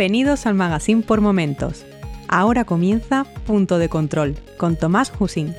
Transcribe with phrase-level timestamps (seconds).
[0.00, 1.84] Bienvenidos al Magazine por Momentos.
[2.26, 5.54] Ahora comienza Punto de Control con Tomás Husín.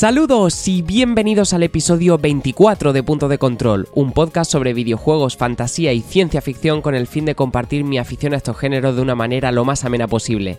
[0.00, 5.92] Saludos y bienvenidos al episodio 24 de Punto de Control, un podcast sobre videojuegos, fantasía
[5.92, 9.14] y ciencia ficción con el fin de compartir mi afición a estos géneros de una
[9.14, 10.56] manera lo más amena posible.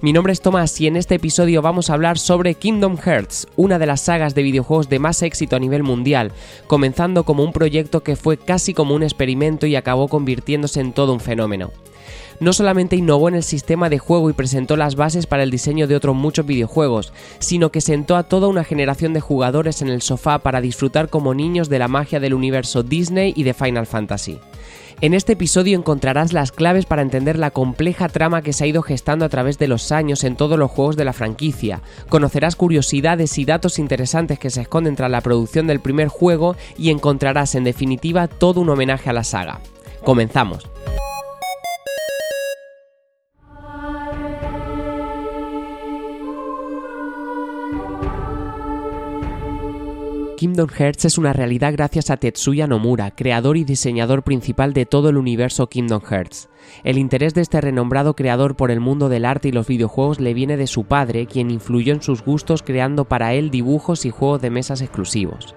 [0.00, 3.78] Mi nombre es Tomás y en este episodio vamos a hablar sobre Kingdom Hearts, una
[3.78, 6.32] de las sagas de videojuegos de más éxito a nivel mundial,
[6.66, 11.12] comenzando como un proyecto que fue casi como un experimento y acabó convirtiéndose en todo
[11.12, 11.72] un fenómeno
[12.40, 15.86] no solamente innovó en el sistema de juego y presentó las bases para el diseño
[15.86, 20.02] de otros muchos videojuegos, sino que sentó a toda una generación de jugadores en el
[20.02, 24.38] sofá para disfrutar como niños de la magia del universo Disney y de Final Fantasy.
[25.00, 28.82] En este episodio encontrarás las claves para entender la compleja trama que se ha ido
[28.82, 31.82] gestando a través de los años en todos los juegos de la franquicia.
[32.08, 36.90] Conocerás curiosidades y datos interesantes que se esconden tras la producción del primer juego y
[36.90, 39.60] encontrarás en definitiva todo un homenaje a la saga.
[40.02, 40.68] Comenzamos.
[50.38, 55.08] Kingdom Hearts es una realidad gracias a Tetsuya Nomura, creador y diseñador principal de todo
[55.08, 56.48] el universo Kingdom Hearts.
[56.84, 60.34] El interés de este renombrado creador por el mundo del arte y los videojuegos le
[60.34, 64.40] viene de su padre, quien influyó en sus gustos creando para él dibujos y juegos
[64.40, 65.56] de mesas exclusivos.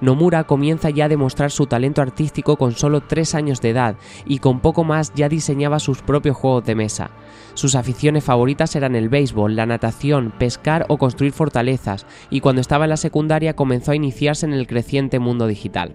[0.00, 4.38] Nomura comienza ya a demostrar su talento artístico con solo 3 años de edad y
[4.38, 7.10] con poco más ya diseñaba sus propios juegos de mesa.
[7.54, 12.84] Sus aficiones favoritas eran el béisbol, la natación, pescar o construir fortalezas, y cuando estaba
[12.84, 15.94] en la secundaria comenzó a iniciarse en el creciente mundo digital.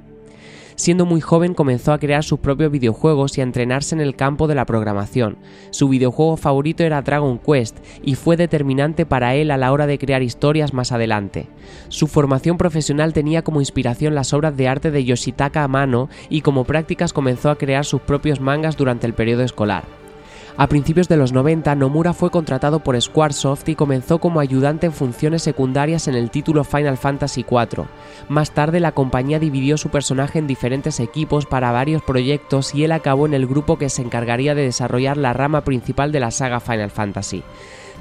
[0.81, 4.47] Siendo muy joven comenzó a crear sus propios videojuegos y a entrenarse en el campo
[4.47, 5.37] de la programación.
[5.69, 9.99] Su videojuego favorito era Dragon Quest y fue determinante para él a la hora de
[9.99, 11.45] crear historias más adelante.
[11.89, 16.63] Su formación profesional tenía como inspiración las obras de arte de Yoshitaka Amano y como
[16.63, 20.00] prácticas comenzó a crear sus propios mangas durante el periodo escolar.
[20.57, 24.93] A principios de los 90, Nomura fue contratado por Squaresoft y comenzó como ayudante en
[24.93, 27.85] funciones secundarias en el título Final Fantasy IV.
[28.27, 32.91] Más tarde, la compañía dividió su personaje en diferentes equipos para varios proyectos y él
[32.91, 36.59] acabó en el grupo que se encargaría de desarrollar la rama principal de la saga
[36.59, 37.43] Final Fantasy.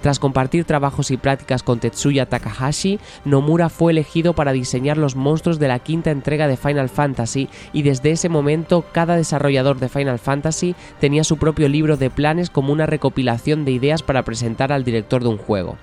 [0.00, 5.59] Tras compartir trabajos y prácticas con Tetsuya Takahashi, Nomura fue elegido para diseñar los monstruos
[5.59, 10.19] de la quinta entrega de Final Fantasy y desde ese momento cada desarrollador de Final
[10.19, 14.84] Fantasy tenía su propio libro de planes como una recopilación de ideas para presentar al
[14.84, 15.77] director de un juego.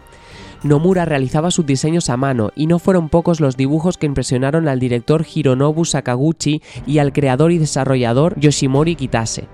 [0.63, 4.79] Nomura realizaba sus diseños a mano y no fueron pocos los dibujos que impresionaron al
[4.79, 9.47] director Hironobu Sakaguchi y al creador y desarrollador Yoshimori Kitase.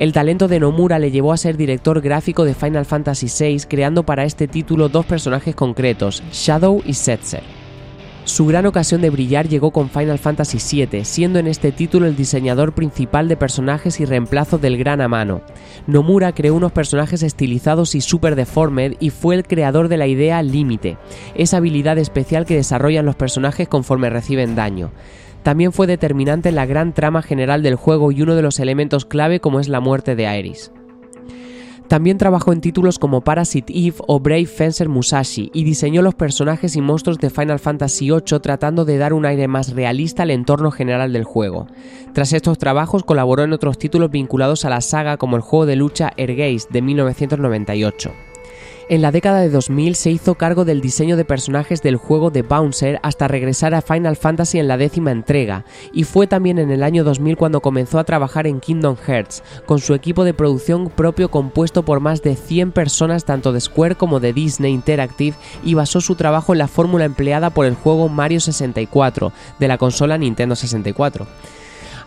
[0.00, 4.02] El talento de Nomura le llevó a ser director gráfico de Final Fantasy VI, creando
[4.02, 7.42] para este título dos personajes concretos, Shadow y Setzer.
[8.24, 12.16] Su gran ocasión de brillar llegó con Final Fantasy VII, siendo en este título el
[12.16, 15.42] diseñador principal de personajes y reemplazo del gran Amano.
[15.86, 20.42] Nomura creó unos personajes estilizados y super deformed y fue el creador de la idea
[20.42, 20.96] Límite,
[21.34, 24.92] esa habilidad especial que desarrollan los personajes conforme reciben daño
[25.42, 29.04] también fue determinante en la gran trama general del juego y uno de los elementos
[29.04, 30.72] clave como es la muerte de Aeris.
[31.90, 36.76] También trabajó en títulos como Parasite Eve o Brave Fencer Musashi y diseñó los personajes
[36.76, 40.70] y monstruos de Final Fantasy VIII tratando de dar un aire más realista al entorno
[40.70, 41.66] general del juego.
[42.12, 45.74] Tras estos trabajos colaboró en otros títulos vinculados a la saga como el juego de
[45.74, 48.12] lucha Ergeist de 1998.
[48.90, 52.42] En la década de 2000 se hizo cargo del diseño de personajes del juego de
[52.42, 56.82] Bouncer hasta regresar a Final Fantasy en la décima entrega, y fue también en el
[56.82, 61.30] año 2000 cuando comenzó a trabajar en Kingdom Hearts, con su equipo de producción propio
[61.30, 66.00] compuesto por más de 100 personas tanto de Square como de Disney Interactive y basó
[66.00, 70.56] su trabajo en la fórmula empleada por el juego Mario 64 de la consola Nintendo
[70.56, 71.28] 64.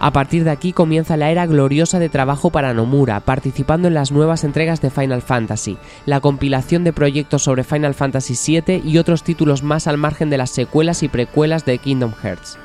[0.04, 4.12] A partir de aquí comienza la era gloriosa de trabajo para Nomura, participando en las
[4.12, 9.24] nuevas entregas de Final Fantasy, la compilación de proyectos sobre Final Fantasy VII y otros
[9.24, 12.58] títulos más al margen de las secuelas y precuelas de Kingdom Hearts.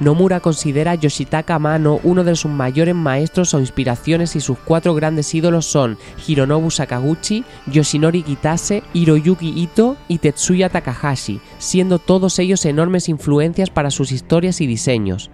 [0.00, 4.94] Nomura considera a Yoshitaka Amano uno de sus mayores maestros o inspiraciones y sus cuatro
[4.94, 12.64] grandes ídolos son Hironobu Sakaguchi, Yoshinori Kitase, Hiroyuki Ito y Tetsuya Takahashi, siendo todos ellos
[12.64, 15.30] enormes influencias para sus historias y diseños.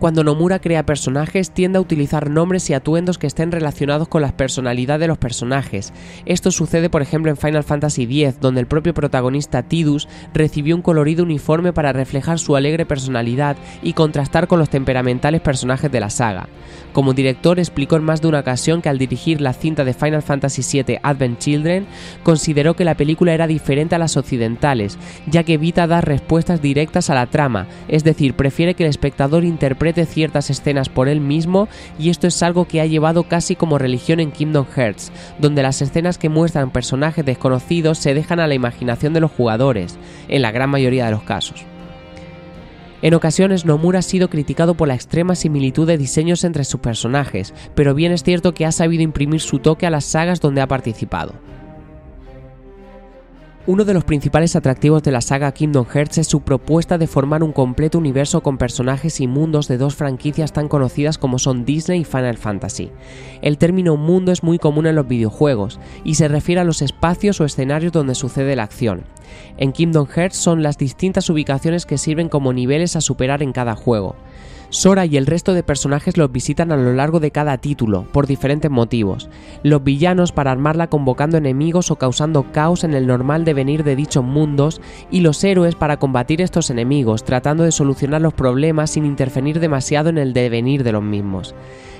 [0.00, 4.34] Cuando Nomura crea personajes, tiende a utilizar nombres y atuendos que estén relacionados con la
[4.34, 5.92] personalidad de los personajes.
[6.24, 10.80] Esto sucede, por ejemplo, en Final Fantasy X, donde el propio protagonista Tidus recibió un
[10.80, 16.08] colorido uniforme para reflejar su alegre personalidad y contrastar con los temperamentales personajes de la
[16.08, 16.48] saga.
[16.94, 20.22] Como director explicó en más de una ocasión que al dirigir la cinta de Final
[20.22, 21.86] Fantasy VII Advent Children,
[22.22, 24.96] consideró que la película era diferente a las occidentales,
[25.26, 29.44] ya que evita dar respuestas directas a la trama, es decir, prefiere que el espectador
[29.44, 33.78] interprete ciertas escenas por él mismo y esto es algo que ha llevado casi como
[33.78, 38.54] religión en Kingdom Hearts, donde las escenas que muestran personajes desconocidos se dejan a la
[38.54, 39.98] imaginación de los jugadores,
[40.28, 41.64] en la gran mayoría de los casos.
[43.02, 47.54] En ocasiones Nomura ha sido criticado por la extrema similitud de diseños entre sus personajes,
[47.74, 50.68] pero bien es cierto que ha sabido imprimir su toque a las sagas donde ha
[50.68, 51.34] participado.
[53.66, 57.42] Uno de los principales atractivos de la saga Kingdom Hearts es su propuesta de formar
[57.42, 62.00] un completo universo con personajes y mundos de dos franquicias tan conocidas como son Disney
[62.00, 62.90] y Final Fantasy.
[63.42, 67.38] El término mundo es muy común en los videojuegos y se refiere a los espacios
[67.42, 69.02] o escenarios donde sucede la acción.
[69.58, 73.76] En Kingdom Hearts son las distintas ubicaciones que sirven como niveles a superar en cada
[73.76, 74.16] juego.
[74.70, 78.28] Sora y el resto de personajes los visitan a lo largo de cada título, por
[78.28, 79.28] diferentes motivos.
[79.64, 84.22] Los villanos para armarla convocando enemigos o causando caos en el normal devenir de dichos
[84.22, 84.80] mundos,
[85.10, 90.08] y los héroes para combatir estos enemigos, tratando de solucionar los problemas sin interferir demasiado
[90.08, 91.52] en el devenir de los mismos.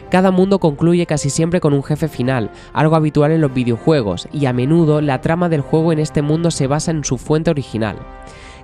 [0.08, 4.46] Cada mundo concluye casi siempre con un jefe final, algo habitual en los videojuegos, y
[4.46, 7.96] a menudo la trama del juego en este mundo se basa en su fuente original.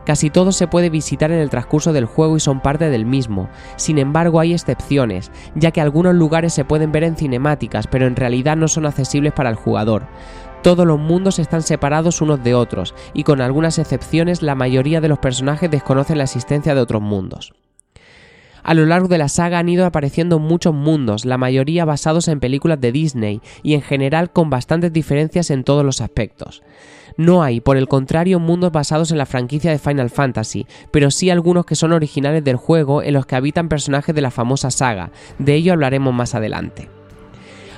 [0.07, 3.49] Casi todo se puede visitar en el transcurso del juego y son parte del mismo.
[3.75, 8.15] Sin embargo, hay excepciones, ya que algunos lugares se pueden ver en cinemáticas, pero en
[8.15, 10.07] realidad no son accesibles para el jugador.
[10.63, 15.09] Todos los mundos están separados unos de otros, y con algunas excepciones la mayoría de
[15.09, 17.53] los personajes desconocen la existencia de otros mundos.
[18.67, 22.41] A lo largo de la saga han ido apareciendo muchos mundos, la mayoría basados en
[22.41, 26.65] películas de Disney y en general con bastantes diferencias en todos los aspectos.
[27.17, 31.31] No hay, por el contrario, mundos basados en la franquicia de Final Fantasy, pero sí
[31.31, 35.13] algunos que son originales del juego en los que habitan personajes de la famosa saga,
[35.39, 36.96] de ello hablaremos más adelante.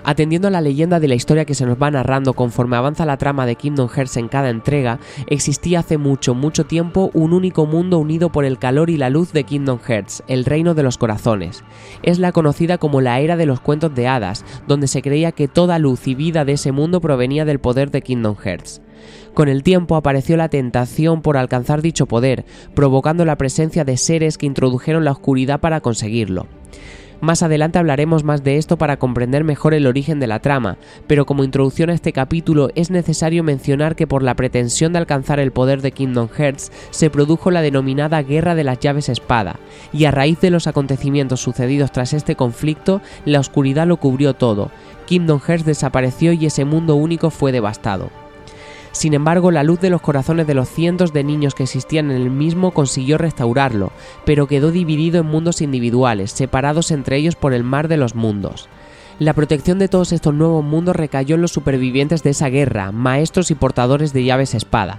[0.05, 3.17] Atendiendo a la leyenda de la historia que se nos va narrando conforme avanza la
[3.17, 7.99] trama de Kingdom Hearts en cada entrega, existía hace mucho, mucho tiempo un único mundo
[7.99, 11.65] unido por el calor y la luz de Kingdom Hearts, el reino de los corazones.
[12.03, 15.49] Es la conocida como la era de los cuentos de hadas, donde se creía que
[15.49, 18.81] toda luz y vida de ese mundo provenía del poder de Kingdom Hearts.
[19.35, 24.37] Con el tiempo apareció la tentación por alcanzar dicho poder, provocando la presencia de seres
[24.39, 26.47] que introdujeron la oscuridad para conseguirlo.
[27.21, 30.79] Más adelante hablaremos más de esto para comprender mejor el origen de la trama,
[31.09, 35.41] pero como introducción a este capítulo es necesario mencionar que por la pretensión de alcanzar
[35.41, 39.57] el poder de Kingdom Hearts se produjo la denominada Guerra de las Llaves Espada,
[39.93, 44.71] y a raíz de los acontecimientos sucedidos tras este conflicto, la oscuridad lo cubrió todo,
[45.07, 48.28] Kingdom Hearts desapareció y ese mundo único fue devastado.
[48.99, 52.21] Sin embargo, la luz de los corazones de los cientos de niños que existían en
[52.21, 53.93] el mismo consiguió restaurarlo,
[54.25, 58.69] pero quedó dividido en mundos individuales, separados entre ellos por el mar de los mundos.
[59.21, 63.53] La protección de todos estos nuevos mundos recayó en los supervivientes de esa guerra, maestros
[63.53, 64.99] y portadores de llaves espada.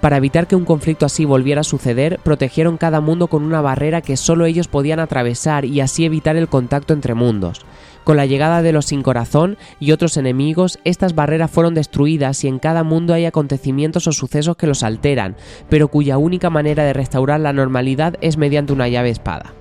[0.00, 4.00] Para evitar que un conflicto así volviera a suceder, protegieron cada mundo con una barrera
[4.00, 7.62] que solo ellos podían atravesar y así evitar el contacto entre mundos.
[8.04, 12.48] Con la llegada de los sin corazón y otros enemigos, estas barreras fueron destruidas y
[12.48, 15.36] en cada mundo hay acontecimientos o sucesos que los alteran,
[15.68, 19.52] pero cuya única manera de restaurar la normalidad es mediante una llave espada.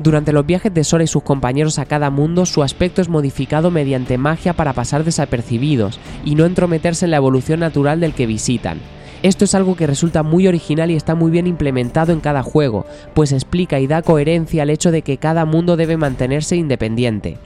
[0.00, 3.70] Durante los viajes de Sora y sus compañeros a cada mundo, su aspecto es modificado
[3.70, 8.78] mediante magia para pasar desapercibidos y no entrometerse en la evolución natural del que visitan.
[9.22, 12.86] Esto es algo que resulta muy original y está muy bien implementado en cada juego,
[13.14, 17.36] pues explica y da coherencia al hecho de que cada mundo debe mantenerse independiente.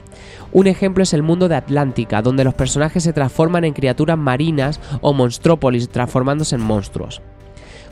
[0.51, 4.79] Un ejemplo es el mundo de Atlántica, donde los personajes se transforman en criaturas marinas
[5.01, 7.23] o monstrópolis transformándose en monstruos.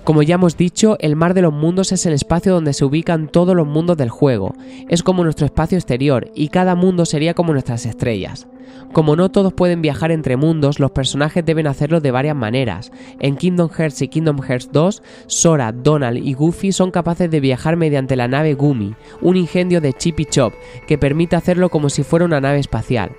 [0.03, 3.27] Como ya hemos dicho, el mar de los mundos es el espacio donde se ubican
[3.27, 4.55] todos los mundos del juego.
[4.89, 8.47] Es como nuestro espacio exterior y cada mundo sería como nuestras estrellas.
[8.93, 12.91] Como no todos pueden viajar entre mundos, los personajes deben hacerlo de varias maneras.
[13.19, 17.77] En Kingdom Hearts y Kingdom Hearts 2, Sora, Donald y Goofy son capaces de viajar
[17.77, 20.53] mediante la nave Gumi, un ingenio de Chip y Chop
[20.87, 23.11] que permite hacerlo como si fuera una nave espacial.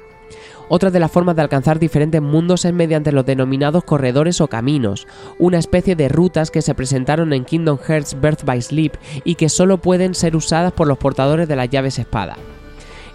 [0.75, 5.07] Otra de las formas de alcanzar diferentes mundos es mediante los denominados corredores o caminos,
[5.39, 9.51] una especie de rutas que se presentaron en Kingdom Hearts Birth by Sleep y que
[9.51, 12.39] solo pueden ser usadas por los portadores de las llaves espada.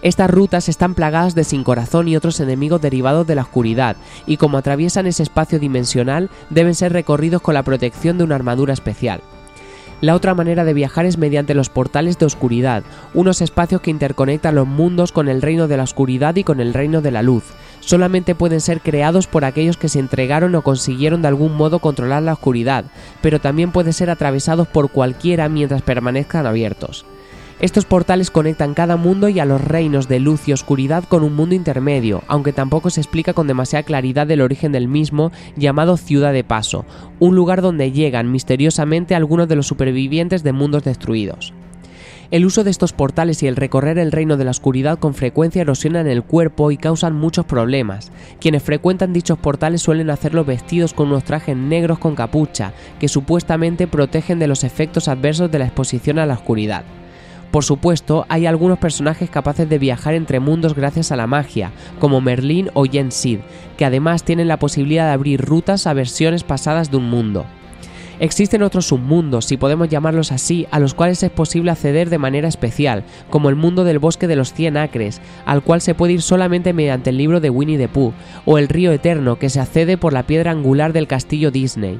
[0.02, 4.36] Estas rutas están plagadas de sin corazón y otros enemigos derivados de la oscuridad, y
[4.36, 9.20] como atraviesan ese espacio dimensional, deben ser recorridos con la protección de una armadura especial.
[10.00, 14.54] La otra manera de viajar es mediante los portales de oscuridad, unos espacios que interconectan
[14.54, 17.42] los mundos con el reino de la oscuridad y con el reino de la luz.
[17.80, 22.22] Solamente pueden ser creados por aquellos que se entregaron o consiguieron de algún modo controlar
[22.22, 22.84] la oscuridad,
[23.22, 27.04] pero también pueden ser atravesados por cualquiera mientras permanezcan abiertos.
[27.60, 31.34] Estos portales conectan cada mundo y a los reinos de luz y oscuridad con un
[31.34, 36.32] mundo intermedio, aunque tampoco se explica con demasiada claridad el origen del mismo, llamado Ciudad
[36.32, 36.84] de Paso,
[37.18, 41.52] un lugar donde llegan misteriosamente algunos de los supervivientes de mundos destruidos.
[42.30, 45.62] El uso de estos portales y el recorrer el reino de la oscuridad con frecuencia
[45.62, 48.12] erosionan el cuerpo y causan muchos problemas.
[48.38, 53.88] Quienes frecuentan dichos portales suelen hacerlo vestidos con unos trajes negros con capucha, que supuestamente
[53.88, 56.84] protegen de los efectos adversos de la exposición a la oscuridad.
[57.58, 62.20] Por supuesto, hay algunos personajes capaces de viajar entre mundos gracias a la magia, como
[62.20, 63.40] Merlín o Yen Sid,
[63.76, 67.46] que además tienen la posibilidad de abrir rutas a versiones pasadas de un mundo.
[68.20, 72.46] Existen otros submundos, si podemos llamarlos así, a los cuales es posible acceder de manera
[72.46, 76.22] especial, como el mundo del bosque de los 100 acres, al cual se puede ir
[76.22, 78.12] solamente mediante el libro de Winnie the Pooh,
[78.44, 81.98] o el río eterno, que se accede por la piedra angular del castillo Disney.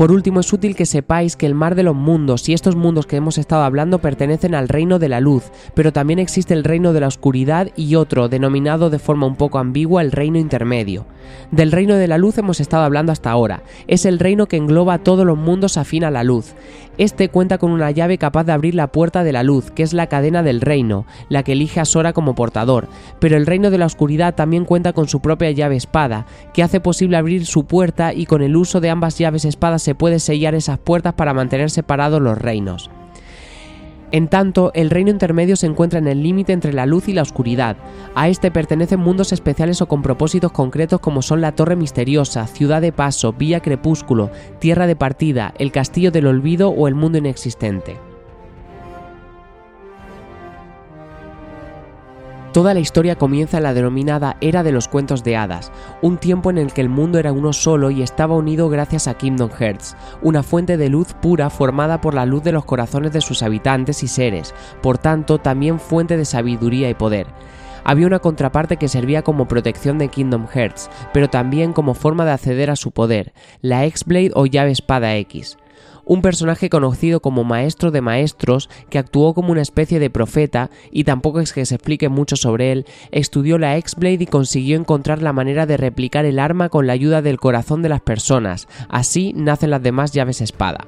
[0.00, 3.04] Por último, es útil que sepáis que el mar de los mundos y estos mundos
[3.04, 6.94] que hemos estado hablando pertenecen al reino de la luz, pero también existe el reino
[6.94, 11.04] de la oscuridad y otro, denominado de forma un poco ambigua el reino intermedio.
[11.50, 13.62] Del reino de la luz hemos estado hablando hasta ahora.
[13.88, 16.54] Es el reino que engloba todos los mundos afín a la luz.
[17.00, 19.94] Este cuenta con una llave capaz de abrir la puerta de la luz, que es
[19.94, 22.88] la cadena del reino, la que elige a Sora como portador,
[23.20, 26.78] pero el reino de la oscuridad también cuenta con su propia llave espada, que hace
[26.78, 30.54] posible abrir su puerta y con el uso de ambas llaves espadas se puede sellar
[30.54, 32.90] esas puertas para mantener separados los reinos.
[34.12, 37.22] En tanto, el reino intermedio se encuentra en el límite entre la luz y la
[37.22, 37.76] oscuridad.
[38.14, 42.80] A este pertenecen mundos especiales o con propósitos concretos como son la Torre Misteriosa, Ciudad
[42.80, 48.09] de Paso, Vía Crepúsculo, Tierra de Partida, el Castillo del Olvido o el Mundo Inexistente.
[52.52, 55.70] Toda la historia comienza en la denominada Era de los Cuentos de Hadas,
[56.02, 59.14] un tiempo en el que el mundo era uno solo y estaba unido gracias a
[59.14, 63.20] Kingdom Hearts, una fuente de luz pura formada por la luz de los corazones de
[63.20, 64.52] sus habitantes y seres,
[64.82, 67.28] por tanto también fuente de sabiduría y poder.
[67.84, 72.32] Había una contraparte que servía como protección de Kingdom Hearts, pero también como forma de
[72.32, 75.56] acceder a su poder, la X-Blade o llave espada X
[76.10, 81.04] un personaje conocido como Maestro de Maestros, que actuó como una especie de profeta, y
[81.04, 85.32] tampoco es que se explique mucho sobre él, estudió la X-Blade y consiguió encontrar la
[85.32, 89.70] manera de replicar el arma con la ayuda del corazón de las personas, así nacen
[89.70, 90.84] las demás llaves espada.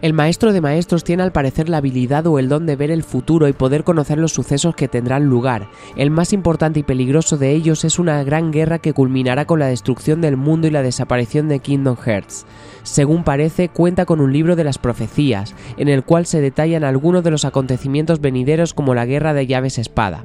[0.00, 3.02] El maestro de maestros tiene al parecer la habilidad o el don de ver el
[3.02, 5.68] futuro y poder conocer los sucesos que tendrán lugar.
[5.96, 9.66] El más importante y peligroso de ellos es una gran guerra que culminará con la
[9.66, 12.46] destrucción del mundo y la desaparición de Kingdom Hearts
[12.88, 17.22] según parece, cuenta con un libro de las profecías, en el cual se detallan algunos
[17.22, 20.24] de los acontecimientos venideros como la guerra de llaves espada.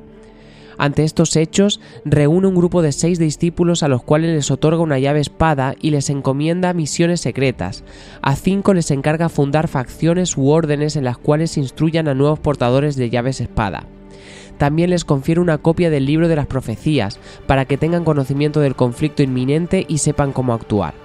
[0.77, 4.99] Ante estos hechos, reúne un grupo de seis discípulos a los cuales les otorga una
[4.99, 7.83] llave espada y les encomienda misiones secretas.
[8.21, 12.95] A cinco les encarga fundar facciones u órdenes en las cuales instruyan a nuevos portadores
[12.95, 13.85] de llaves espada.
[14.57, 18.75] También les confiere una copia del libro de las profecías, para que tengan conocimiento del
[18.75, 21.02] conflicto inminente y sepan cómo actuar.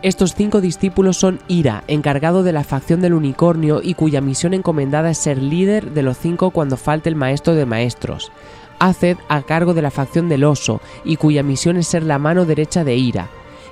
[0.00, 5.10] Estos cinco discípulos son Ira, encargado de la facción del unicornio y cuya misión encomendada
[5.10, 8.30] es ser líder de los cinco cuando falte el maestro de maestros.
[8.78, 12.44] Aced, a cargo de la facción del oso y cuya misión es ser la mano
[12.44, 13.28] derecha de Ira.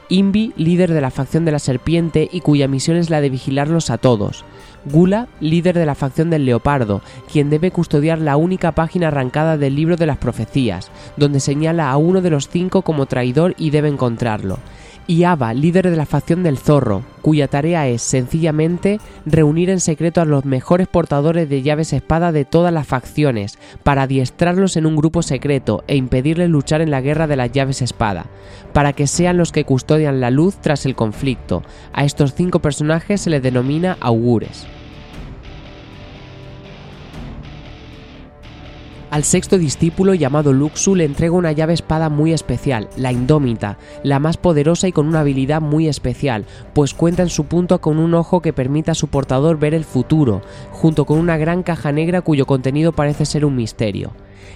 [0.09, 3.91] Imbi, líder de la facción de la serpiente y cuya misión es la de vigilarlos
[3.91, 4.45] a todos.
[4.85, 9.77] Gula, líder de la facción del leopardo, quien debe custodiar la única página arrancada del
[9.77, 13.89] libro de las profecías, donde señala a uno de los cinco como traidor y debe
[13.89, 14.59] encontrarlo
[15.07, 20.21] y Ava, líder de la facción del zorro, cuya tarea es sencillamente reunir en secreto
[20.21, 24.97] a los mejores portadores de llaves espada de todas las facciones, para adiestrarlos en un
[24.97, 28.27] grupo secreto e impedirles luchar en la guerra de las llaves espada,
[28.73, 31.63] para que sean los que custodian la luz tras el conflicto.
[31.93, 34.67] A estos cinco personajes se les denomina augures.
[39.09, 44.19] Al sexto discípulo llamado Luxu le entrega una llave espada muy especial, la Indómita, la
[44.19, 46.45] más poderosa y con una habilidad muy especial,
[46.75, 49.85] pues cuenta en su punto con un ojo que permite a su portador ver el
[49.85, 54.13] futuro, junto con una gran caja negra cuyo contenido parece ser un misterio.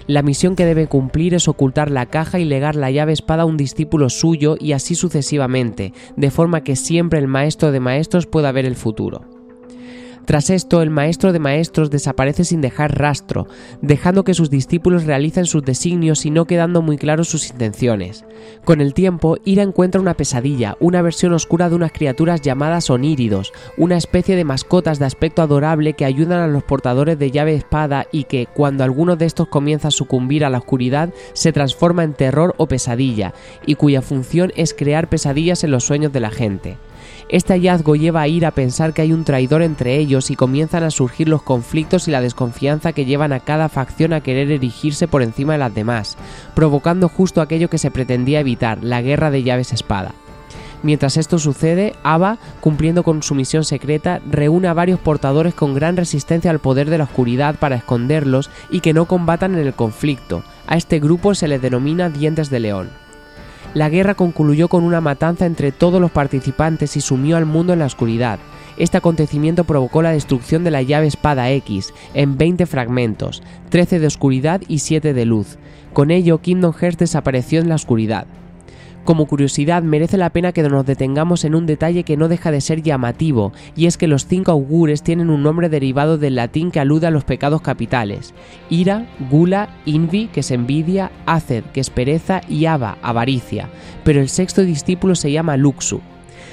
[0.07, 3.45] La misión que debe cumplir es ocultar la caja y legar la llave espada a
[3.45, 8.51] un discípulo suyo y así sucesivamente, de forma que siempre el maestro de maestros pueda
[8.51, 9.40] ver el futuro.
[10.25, 13.47] Tras esto, el maestro de maestros desaparece sin dejar rastro,
[13.81, 18.23] dejando que sus discípulos realicen sus designios y no quedando muy claros sus intenciones.
[18.63, 23.51] Con el tiempo, Ira encuentra una pesadilla, una versión oscura de unas criaturas llamadas oníridos,
[23.77, 28.05] una especie de mascotas de aspecto adorable que ayudan a los portadores de llave espada
[28.11, 32.13] y que, cuando alguno de estos comienza a sucumbir a la oscuridad, se transforma en
[32.13, 33.33] terror o pesadilla,
[33.65, 36.77] y cuya función es crear pesadillas en los sueños de la gente.
[37.31, 40.83] Este hallazgo lleva a ir a pensar que hay un traidor entre ellos y comienzan
[40.83, 45.07] a surgir los conflictos y la desconfianza que llevan a cada facción a querer erigirse
[45.07, 46.17] por encima de las demás,
[46.55, 50.11] provocando justo aquello que se pretendía evitar, la guerra de llaves espada.
[50.83, 55.95] Mientras esto sucede, Ava, cumpliendo con su misión secreta, reúne a varios portadores con gran
[55.95, 60.43] resistencia al poder de la oscuridad para esconderlos y que no combatan en el conflicto.
[60.67, 63.00] A este grupo se le denomina Dientes de León.
[63.73, 67.79] La guerra concluyó con una matanza entre todos los participantes y sumió al mundo en
[67.79, 68.37] la oscuridad.
[68.77, 74.07] Este acontecimiento provocó la destrucción de la llave espada X en 20 fragmentos, 13 de
[74.07, 75.57] oscuridad y 7 de luz.
[75.93, 78.27] Con ello, Kingdom Hearts desapareció en la oscuridad.
[79.03, 82.61] Como curiosidad, merece la pena que nos detengamos en un detalle que no deja de
[82.61, 86.79] ser llamativo, y es que los cinco augures tienen un nombre derivado del latín que
[86.79, 88.33] alude a los pecados capitales:
[88.69, 93.69] ira, gula, invi, que es envidia, aced, que es pereza, y ava, avaricia.
[94.03, 96.01] Pero el sexto discípulo se llama luxu,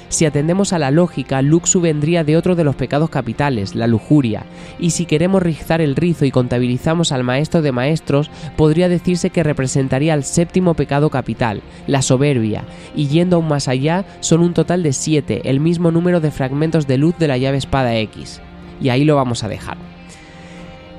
[0.09, 4.43] si atendemos a la lógica, luxu vendría de otro de los pecados capitales, la lujuria,
[4.79, 9.43] y si queremos rizar el rizo y contabilizamos al maestro de maestros, podría decirse que
[9.43, 12.63] representaría el séptimo pecado capital, la soberbia,
[12.95, 16.87] y yendo aún más allá, son un total de siete, el mismo número de fragmentos
[16.87, 18.41] de luz de la llave espada X.
[18.81, 19.88] Y ahí lo vamos a dejar.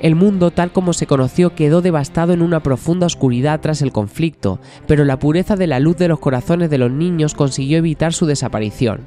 [0.01, 4.59] El mundo tal como se conoció quedó devastado en una profunda oscuridad tras el conflicto,
[4.87, 8.25] pero la pureza de la luz de los corazones de los niños consiguió evitar su
[8.25, 9.01] desaparición.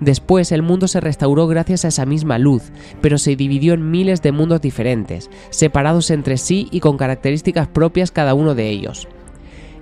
[0.00, 2.64] Después el mundo se restauró gracias a esa misma luz,
[3.00, 8.10] pero se dividió en miles de mundos diferentes, separados entre sí y con características propias
[8.10, 9.08] cada uno de ellos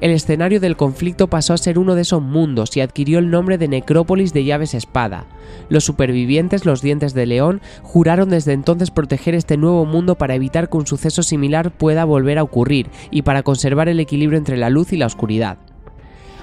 [0.05, 3.57] el escenario del conflicto pasó a ser uno de esos mundos y adquirió el nombre
[3.57, 5.25] de Necrópolis de Llaves Espada.
[5.71, 10.69] Los supervivientes, los dientes de león, juraron desde entonces proteger este nuevo mundo para evitar
[10.69, 14.69] que un suceso similar pueda volver a ocurrir y para conservar el equilibrio entre la
[14.69, 15.57] luz y la oscuridad.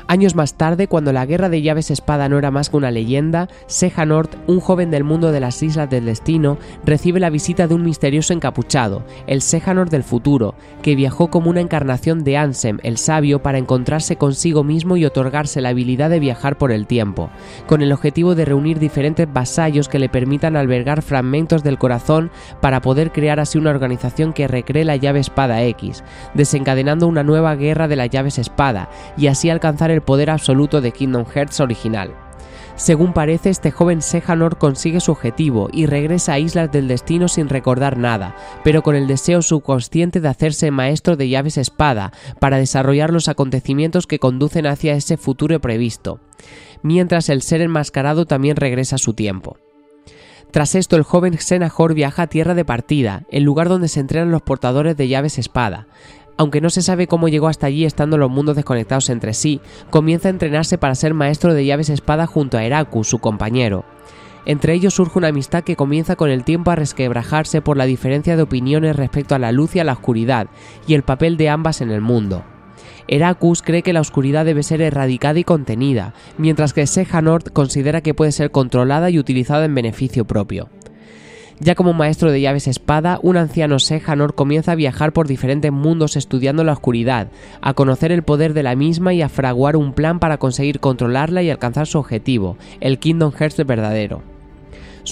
[0.08, 3.48] Años más tarde, cuando la guerra de llaves espada no era más que una leyenda,
[3.68, 7.84] Sejanort, un joven del mundo de las Islas del Destino, recibe la visita de un
[7.84, 13.42] misterioso encapuchado, el Sejanort del futuro, que viajó como una encarnación de Ansem, el sabio,
[13.42, 17.30] para encontrarse consigo mismo y otorgarse la habilidad de viajar por el tiempo,
[17.68, 22.82] con el objetivo de reunir diferentes vasallos que le permitan albergar fragmentos del corazón para
[22.82, 27.88] poder crear así una organización que recree la llave espada X, desencadenando una nueva guerra
[27.88, 32.16] de las llaves espada, y así alcanzar el poder absoluto de Kingdom Hearts original.
[32.76, 37.48] Según parece, este joven Sejanor consigue su objetivo y regresa a Islas del Destino sin
[37.48, 43.12] recordar nada, pero con el deseo subconsciente de hacerse maestro de llaves espada para desarrollar
[43.12, 46.22] los acontecimientos que conducen hacia ese futuro previsto,
[46.82, 49.58] mientras el ser enmascarado también regresa a su tiempo.
[50.52, 54.32] Tras esto, el joven Xenahor viaja a tierra de partida, el lugar donde se entrenan
[54.32, 55.88] los portadores de llaves espada.
[56.42, 60.28] Aunque no se sabe cómo llegó hasta allí estando los mundos desconectados entre sí, comienza
[60.28, 63.86] a entrenarse para ser maestro de llaves espada junto a Heraku, su compañero.
[64.48, 68.36] Entre ellos surge una amistad que comienza con el tiempo a resquebrajarse por la diferencia
[68.36, 70.48] de opiniones respecto a la luz y a la oscuridad,
[70.88, 72.44] y el papel de ambas en el mundo.
[73.08, 78.16] Heracus cree que la oscuridad debe ser erradicada y contenida, mientras que Sejanort considera que
[78.16, 80.70] puede ser controlada y utilizada en beneficio propio.
[81.64, 86.16] Ya como maestro de llaves espada, un anciano Sejanor comienza a viajar por diferentes mundos
[86.16, 87.28] estudiando la oscuridad,
[87.62, 91.44] a conocer el poder de la misma y a fraguar un plan para conseguir controlarla
[91.44, 94.31] y alcanzar su objetivo, el Kingdom Hearts verdadero.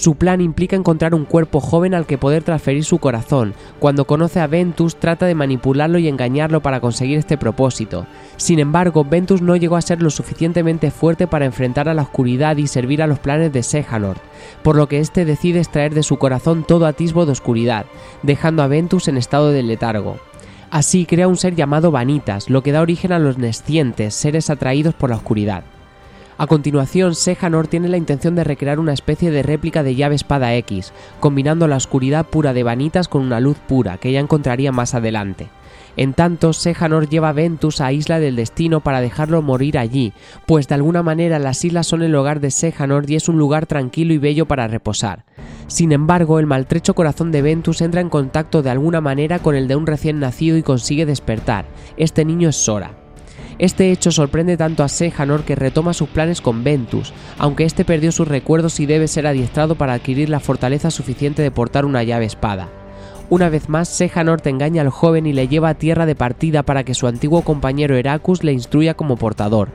[0.00, 3.52] Su plan implica encontrar un cuerpo joven al que poder transferir su corazón.
[3.78, 8.06] Cuando conoce a Ventus trata de manipularlo y engañarlo para conseguir este propósito.
[8.38, 12.56] Sin embargo, Ventus no llegó a ser lo suficientemente fuerte para enfrentar a la oscuridad
[12.56, 14.16] y servir a los planes de Sejanor,
[14.62, 17.84] por lo que éste decide extraer de su corazón todo atisbo de oscuridad,
[18.22, 20.16] dejando a Ventus en estado de letargo.
[20.70, 24.94] Así crea un ser llamado Vanitas, lo que da origen a los Nescientes, seres atraídos
[24.94, 25.62] por la oscuridad.
[26.40, 30.54] A continuación, Sejanor tiene la intención de recrear una especie de réplica de llave espada
[30.54, 34.94] X, combinando la oscuridad pura de Vanitas con una luz pura, que ya encontraría más
[34.94, 35.50] adelante.
[35.98, 40.14] En tanto, Sejanor lleva a Ventus a Isla del Destino para dejarlo morir allí,
[40.46, 43.66] pues de alguna manera las islas son el hogar de Sejanor y es un lugar
[43.66, 45.26] tranquilo y bello para reposar.
[45.66, 49.68] Sin embargo, el maltrecho corazón de Ventus entra en contacto de alguna manera con el
[49.68, 51.66] de un recién nacido y consigue despertar.
[51.98, 52.92] Este niño es Sora.
[53.58, 58.12] Este hecho sorprende tanto a Sejanor que retoma sus planes con Ventus, aunque este perdió
[58.12, 62.24] sus recuerdos y debe ser adiestrado para adquirir la fortaleza suficiente de portar una llave
[62.24, 62.68] espada.
[63.30, 66.82] Una vez más, Sejanor engaña al joven y le lleva a tierra de partida para
[66.82, 69.68] que su antiguo compañero Heracus le instruya como portador.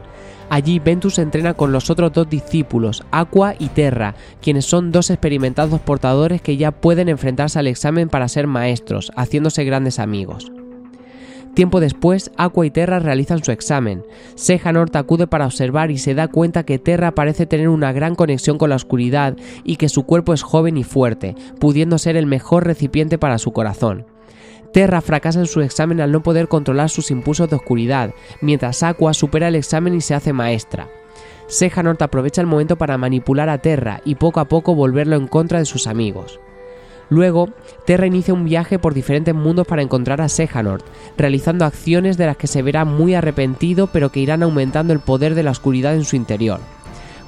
[0.50, 5.80] Allí Ventus entrena con los otros dos discípulos, Aqua y Terra, quienes son dos experimentados
[5.80, 10.52] portadores que ya pueden enfrentarse al examen para ser maestros, haciéndose grandes amigos.
[11.56, 14.04] Tiempo después, Aqua y Terra realizan su examen.
[14.36, 18.58] Sejanort acude para observar y se da cuenta que Terra parece tener una gran conexión
[18.58, 22.66] con la oscuridad y que su cuerpo es joven y fuerte, pudiendo ser el mejor
[22.66, 24.06] recipiente para su corazón.
[24.74, 29.14] Terra fracasa en su examen al no poder controlar sus impulsos de oscuridad, mientras Aqua
[29.14, 30.90] supera el examen y se hace maestra.
[31.48, 35.60] Sejanort aprovecha el momento para manipular a Terra y poco a poco volverlo en contra
[35.60, 36.42] de sus amigos.
[37.10, 37.50] Luego,
[37.86, 40.86] Terra inicia un viaje por diferentes mundos para encontrar a Sejanort,
[41.18, 45.36] realizando acciones de las que se verá muy arrepentido pero que irán aumentando el poder
[45.36, 46.60] de la oscuridad en su interior.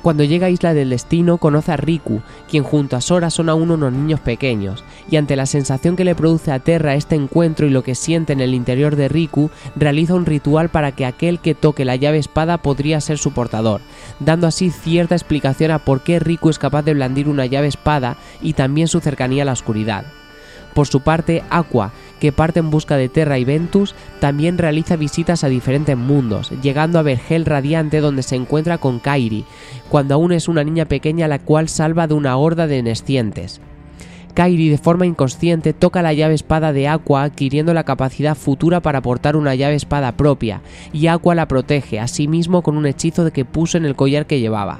[0.02, 3.72] Cuando llega a Isla del Destino conoce a Riku, quien junto a Sora son aún
[3.72, 7.72] unos niños pequeños, y ante la sensación que le produce a Terra este encuentro y
[7.72, 11.56] lo que siente en el interior de Riku, realiza un ritual para que aquel que
[11.56, 13.82] toque la llave espada podría ser su portador,
[14.20, 18.18] dando así cierta explicación a por qué Riku es capaz de blandir una llave espada
[18.42, 20.06] y también su cercanía a la oscuridad.
[20.78, 25.44] Por su parte, Aqua, que parte en busca de Terra y Ventus, también realiza visitas
[25.44, 29.44] a diferentes mundos, llegando a Vergel Radiante donde se encuentra con Kairi,
[29.90, 33.60] cuando aún es una niña pequeña la cual salva de una horda de nescientes.
[34.36, 39.02] Kairi de forma inconsciente toca la llave espada de Aqua adquiriendo la capacidad futura para
[39.02, 40.62] portar una llave espada propia,
[40.94, 43.96] y Aqua la protege, a sí mismo con un hechizo de que puso en el
[43.96, 44.80] collar que llevaba.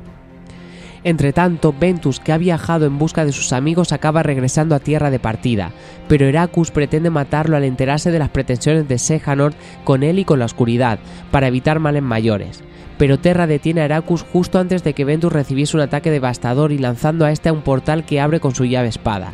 [1.08, 5.20] Entretanto, Ventus, que ha viajado en busca de sus amigos, acaba regresando a tierra de
[5.20, 5.72] partida,
[6.10, 10.40] pero Heracus pretende matarlo al enterarse de las pretensiones de Sejanort con él y con
[10.40, 11.00] la oscuridad,
[11.32, 12.62] para evitar males mayores.
[12.98, 16.78] Pero Terra detiene a Heracus justo antes de que Ventus recibiese un ataque devastador y
[16.78, 19.32] lanzando a este a un portal que abre con su llave espada.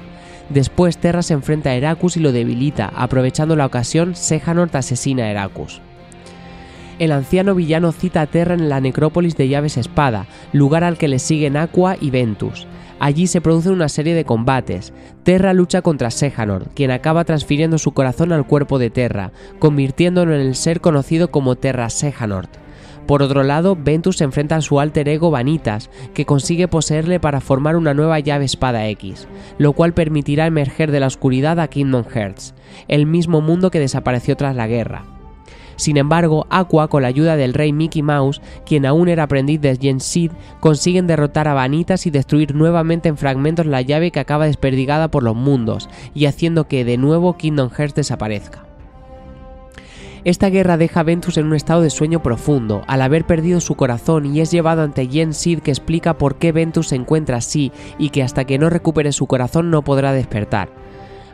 [0.49, 5.31] Después Terra se enfrenta a Heracus y lo debilita, aprovechando la ocasión, Sejanort asesina a
[5.31, 5.81] Heracus
[6.99, 11.07] el anciano villano cita a Terra en la necrópolis de Llaves Espada, lugar al que
[11.07, 12.67] le siguen Aqua y Ventus.
[12.99, 14.93] Allí se produce una serie de combates.
[15.23, 20.41] Terra lucha contra Sejanor, quien acaba transfiriendo su corazón al cuerpo de Terra, convirtiéndolo en
[20.41, 22.63] el ser conocido como Terra Sejanort.
[23.05, 27.41] Por otro lado, Ventus se enfrenta a su alter ego Vanitas, que consigue poseerle para
[27.41, 29.27] formar una nueva llave espada X,
[29.57, 32.53] lo cual permitirá emerger de la oscuridad a Kingdom Hearts,
[32.87, 35.12] el mismo mundo que desapareció tras la guerra.
[35.75, 39.77] Sin embargo, Aqua, con la ayuda del rey Mickey Mouse, quien aún era aprendiz de
[39.77, 44.45] Gen Sid, consiguen derrotar a Vanitas y destruir nuevamente en fragmentos la llave que acaba
[44.45, 48.65] desperdigada por los mundos, y haciendo que de nuevo Kingdom Hearts desaparezca.
[50.25, 53.75] Esta guerra deja a Ventus en un estado de sueño profundo, al haber perdido su
[53.75, 57.73] corazón y es llevado ante Gen Sid que explica por qué Ventus se encuentra así
[57.97, 60.82] y que hasta que no recupere su corazón no podrá despertar.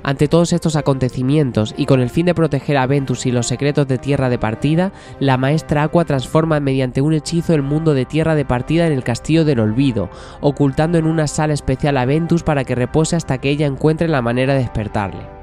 [0.04, 3.88] Ante todos estos acontecimientos y con el fin de proteger a Ventus y los secretos
[3.88, 8.36] de Tierra de Partida, la maestra Aqua transforma mediante un hechizo el mundo de Tierra
[8.36, 10.10] de Partida en el Castillo del Olvido,
[10.40, 14.22] ocultando en una sala especial a Ventus para que repose hasta que ella encuentre la
[14.22, 15.40] manera de despertarle.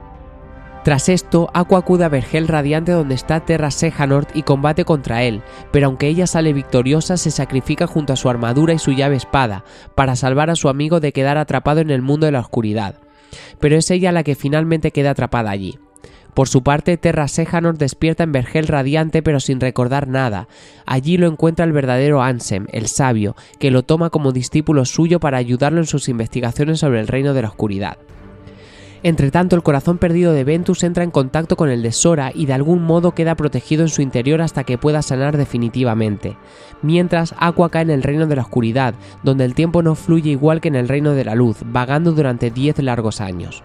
[0.85, 5.43] Tras esto, Aqua acude a Vergel Radiante donde está Terra Sejanort y combate contra él,
[5.73, 9.65] pero aunque ella sale victoriosa, se sacrifica junto a su armadura y su llave espada,
[9.97, 13.06] para salvar a su amigo de quedar atrapado en el mundo de la oscuridad
[13.61, 15.79] pero es ella la que finalmente queda atrapada allí.
[16.37, 20.49] Por su parte, Terra Sejanor despierta en Vergel radiante pero sin recordar nada.
[20.85, 25.39] Allí lo encuentra el verdadero Ansem, el sabio, que lo toma como discípulo suyo para
[25.39, 27.97] ayudarlo en sus investigaciones sobre el reino de la oscuridad.
[29.07, 32.55] Entretanto, el corazón perdido de Ventus entra en contacto con el de Sora y de
[32.55, 36.37] algún modo queda protegido en su interior hasta que pueda sanar definitivamente.
[36.83, 40.61] Mientras, Aqua cae en el reino de la oscuridad, donde el tiempo no fluye igual
[40.61, 43.63] que en el reino de la luz, vagando durante 10 largos años.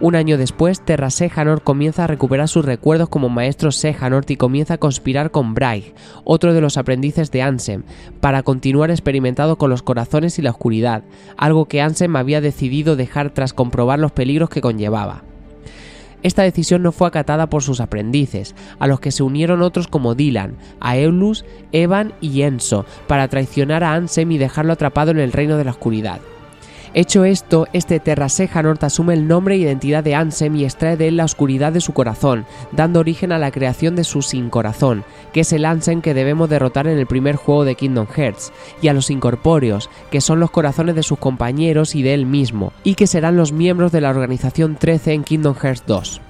[0.00, 4.74] Un año después, Terra Sejanort comienza a recuperar sus recuerdos como maestro Sejanort y comienza
[4.74, 7.84] a conspirar con Braig, otro de los aprendices de Ansem,
[8.20, 11.04] para continuar experimentando con los corazones y la oscuridad,
[11.36, 15.22] algo que Ansem había decidido dejar tras comprobar los peligros que conllevaba.
[16.24, 20.14] Esta decisión no fue acatada por sus aprendices, a los que se unieron otros como
[20.14, 25.56] Dylan, Aeolus, Evan y Enso, para traicionar a Ansem y dejarlo atrapado en el reino
[25.56, 26.20] de la oscuridad.
[26.96, 31.08] Hecho esto, este Terra Sejanort asume el nombre e identidad de Ansem y extrae de
[31.08, 35.02] él la oscuridad de su corazón, dando origen a la creación de su Sin Corazón,
[35.32, 38.86] que es el Ansem que debemos derrotar en el primer juego de Kingdom Hearts, y
[38.86, 42.94] a los incorpóreos, que son los corazones de sus compañeros y de él mismo, y
[42.94, 46.20] que serán los miembros de la organización 13 en Kingdom Hearts 2.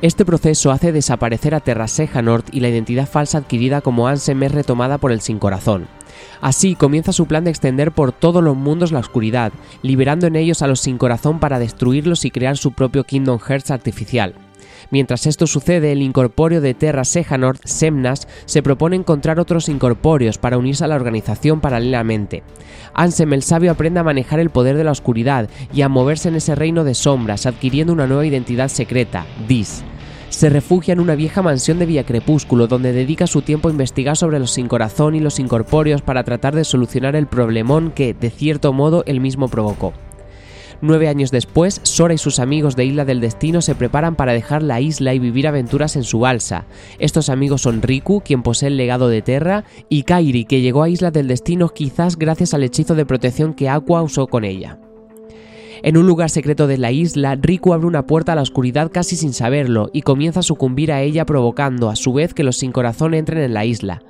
[0.00, 4.50] Este proceso hace desaparecer a Terra Sejanort y la identidad falsa adquirida como Ansem es
[4.50, 5.86] retomada por el Sin Corazón.
[6.40, 10.62] Así comienza su plan de extender por todos los mundos la oscuridad, liberando en ellos
[10.62, 14.34] a los Sin Corazón para destruirlos y crear su propio Kingdom Hearts artificial.
[14.90, 20.58] Mientras esto sucede, el incorpóreo de Terra Sejanort, Semnas, se propone encontrar otros incorpóreos para
[20.58, 22.42] unirse a la organización paralelamente.
[22.92, 26.36] Ansem el sabio aprende a manejar el poder de la oscuridad y a moverse en
[26.36, 29.82] ese reino de sombras, adquiriendo una nueva identidad secreta, Dis
[30.32, 34.16] se refugia en una vieja mansión de Villa Crepúsculo donde dedica su tiempo a investigar
[34.16, 38.30] sobre los sin corazón y los incorpóreos para tratar de solucionar el problemón que, de
[38.30, 39.92] cierto modo, él mismo provocó.
[40.80, 44.62] Nueve años después, Sora y sus amigos de Isla del Destino se preparan para dejar
[44.62, 46.64] la isla y vivir aventuras en su balsa.
[46.98, 50.88] Estos amigos son Riku, quien posee el legado de Terra, y Kairi, que llegó a
[50.88, 54.80] Isla del Destino quizás gracias al hechizo de protección que Aqua usó con ella.
[55.84, 59.16] En un lugar secreto de la isla, Riku abre una puerta a la oscuridad casi
[59.16, 62.70] sin saberlo y comienza a sucumbir a ella provocando a su vez que los sin
[62.70, 64.00] corazón entren en la isla.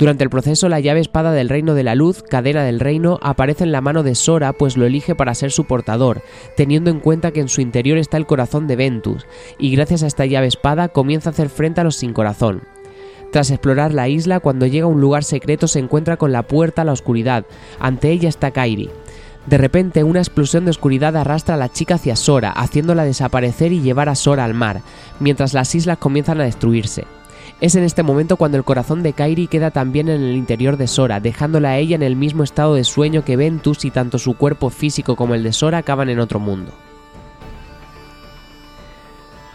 [0.00, 3.62] Durante el proceso, la llave espada del Reino de la Luz, cadena del reino, aparece
[3.62, 6.22] en la mano de Sora, pues lo elige para ser su portador,
[6.56, 9.24] teniendo en cuenta que en su interior está el corazón de Ventus,
[9.58, 12.62] y gracias a esta llave espada comienza a hacer frente a los sin corazón.
[13.30, 16.82] Tras explorar la isla, cuando llega a un lugar secreto se encuentra con la puerta
[16.82, 17.46] a la oscuridad.
[17.78, 18.90] Ante ella está Kairi.
[19.46, 23.80] De repente, una explosión de oscuridad arrastra a la chica hacia Sora, haciéndola desaparecer y
[23.80, 24.82] llevar a Sora al mar,
[25.18, 27.04] mientras las islas comienzan a destruirse.
[27.60, 30.86] Es en este momento cuando el corazón de Kairi queda también en el interior de
[30.86, 34.34] Sora, dejándola a ella en el mismo estado de sueño que Ventus y tanto su
[34.34, 36.72] cuerpo físico como el de Sora acaban en otro mundo.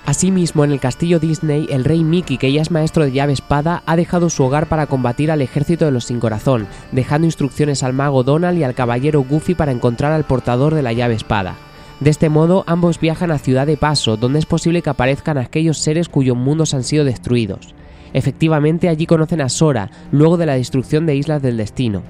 [0.08, 3.84] Asimismo, en el castillo Disney, el rey Mickey, que ya es maestro de llave espada,
[3.86, 7.92] ha dejado su hogar para combatir al ejército de los sin corazón, dejando instrucciones al
[7.92, 11.56] mago Donald y al caballero Goofy para encontrar al portador de la llave espada.
[12.00, 15.78] De este modo, ambos viajan a Ciudad de Paso, donde es posible que aparezcan aquellos
[15.78, 17.76] seres cuyos mundos han sido destruidos.
[18.14, 22.02] Efectivamente, allí conocen a Sora, luego de la destrucción de Islas del Destino.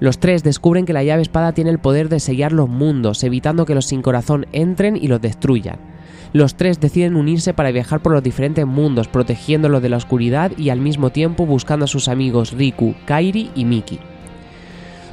[0.00, 3.64] Los tres descubren que la llave espada tiene el poder de sellar los mundos, evitando
[3.64, 5.78] que los sin corazón entren y los destruyan
[6.32, 10.70] los tres deciden unirse para viajar por los diferentes mundos, protegiéndolo de la oscuridad y
[10.70, 13.98] al mismo tiempo buscando a sus amigos Riku, Kairi y Miki.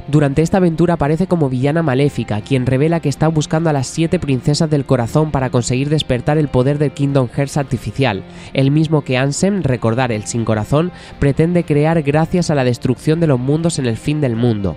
[0.08, 4.20] Durante esta aventura aparece como villana maléfica, quien revela que está buscando a las siete
[4.20, 9.18] princesas del corazón para conseguir despertar el poder del Kingdom Hearts artificial, el mismo que
[9.18, 13.86] Ansem, recordar el sin corazón, pretende crear gracias a la destrucción de los mundos en
[13.86, 14.76] el fin del mundo.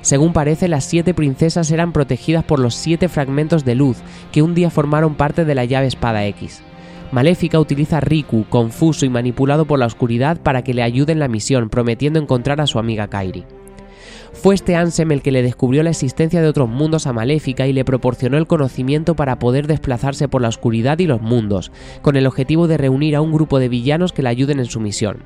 [0.00, 3.98] Según parece, las siete princesas eran protegidas por los siete fragmentos de luz
[4.32, 6.62] que un día formaron parte de la llave espada X.
[7.10, 11.18] Maléfica utiliza a Riku, confuso y manipulado por la oscuridad, para que le ayude en
[11.18, 13.44] la misión, prometiendo encontrar a su amiga Kairi.
[14.34, 17.72] Fue este Ansem el que le descubrió la existencia de otros mundos a Maléfica y
[17.72, 22.26] le proporcionó el conocimiento para poder desplazarse por la oscuridad y los mundos, con el
[22.26, 25.24] objetivo de reunir a un grupo de villanos que le ayuden en su misión.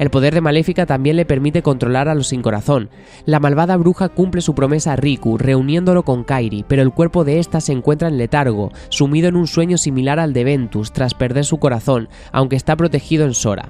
[0.00, 2.88] El poder de Maléfica también le permite controlar a los sin corazón.
[3.26, 7.38] La malvada bruja cumple su promesa a Riku, reuniéndolo con Kairi, pero el cuerpo de
[7.38, 11.44] ésta se encuentra en letargo, sumido en un sueño similar al de Ventus tras perder
[11.44, 13.68] su corazón, aunque está protegido en Sora.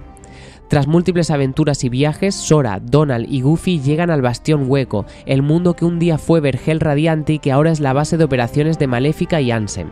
[0.68, 5.74] Tras múltiples aventuras y viajes, Sora, Donald y Goofy llegan al Bastión Hueco, el mundo
[5.74, 8.86] que un día fue Vergel Radiante y que ahora es la base de operaciones de
[8.86, 9.88] Maléfica y Ansem.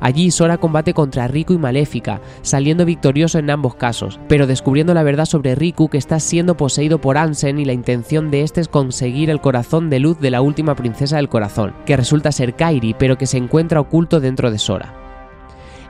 [0.00, 5.02] Allí Sora combate contra Riku y Maléfica, saliendo victorioso en ambos casos, pero descubriendo la
[5.02, 8.68] verdad sobre Riku que está siendo poseído por Ansem y la intención de este es
[8.68, 12.94] conseguir el corazón de luz de la última princesa del corazón, que resulta ser Kairi,
[12.98, 14.94] pero que se encuentra oculto dentro de Sora.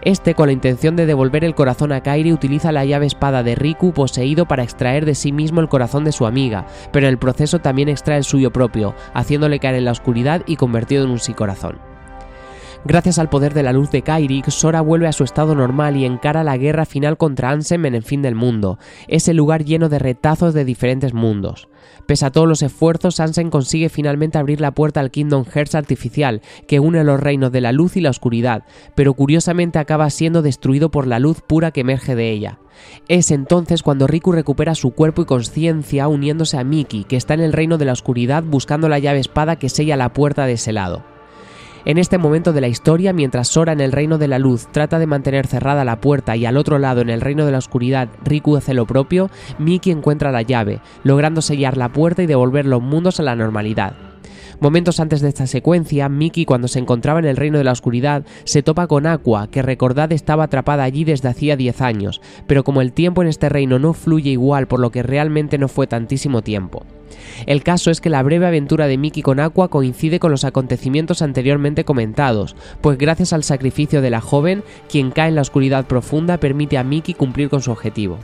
[0.01, 3.57] Este, con la intención de devolver el corazón a Kairi, utiliza la llave espada de
[3.57, 7.19] Riku poseído para extraer de sí mismo el corazón de su amiga, pero en el
[7.19, 11.19] proceso también extrae el suyo propio, haciéndole caer en la oscuridad y convertido en un
[11.19, 11.79] sí corazón.
[12.89, 16.07] Gracias al poder de la luz de Kairi, Sora vuelve a su estado normal y
[16.07, 19.99] encara la guerra final contra Ansem en el fin del mundo, ese lugar lleno de
[19.99, 21.69] retazos de diferentes mundos.
[22.07, 26.41] Pese a todos los esfuerzos, Ansem consigue finalmente abrir la puerta al Kingdom Hearts artificial,
[26.67, 28.63] que une los reinos de la luz y la oscuridad,
[28.95, 32.59] pero curiosamente acaba siendo destruido por la luz pura que emerge de ella.
[33.07, 37.41] Es entonces cuando Riku recupera su cuerpo y conciencia uniéndose a Miki, que está en
[37.41, 40.73] el reino de la oscuridad buscando la llave espada que sella la puerta de ese
[40.73, 41.18] lado.
[41.85, 44.99] En este momento de la historia, mientras Sora en el reino de la luz trata
[44.99, 48.09] de mantener cerrada la puerta y al otro lado en el reino de la oscuridad
[48.25, 52.83] Riku hace lo propio, Miki encuentra la llave, logrando sellar la puerta y devolver los
[52.83, 54.08] mundos a la normalidad.
[54.61, 58.25] Momentos antes de esta secuencia, Mickey, cuando se encontraba en el reino de la oscuridad,
[58.43, 62.81] se topa con Aqua, que recordad estaba atrapada allí desde hacía 10 años, pero como
[62.81, 66.43] el tiempo en este reino no fluye igual, por lo que realmente no fue tantísimo
[66.43, 66.85] tiempo.
[67.47, 71.23] El caso es que la breve aventura de Mickey con Aqua coincide con los acontecimientos
[71.23, 76.39] anteriormente comentados, pues gracias al sacrificio de la joven, quien cae en la oscuridad profunda
[76.39, 78.19] permite a Mickey cumplir con su objetivo.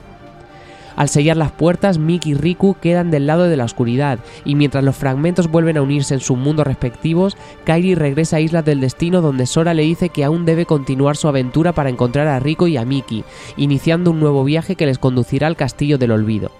[0.97, 4.85] Al sellar las puertas, Mickey y Riku quedan del lado de la oscuridad, y mientras
[4.85, 9.21] los fragmentos vuelven a unirse en sus mundos respectivos, Kairi regresa a Isla del Destino
[9.21, 12.77] donde Sora le dice que aún debe continuar su aventura para encontrar a Riku y
[12.77, 13.25] a Mickey,
[13.57, 16.51] iniciando un nuevo viaje que les conducirá al Castillo del Olvido.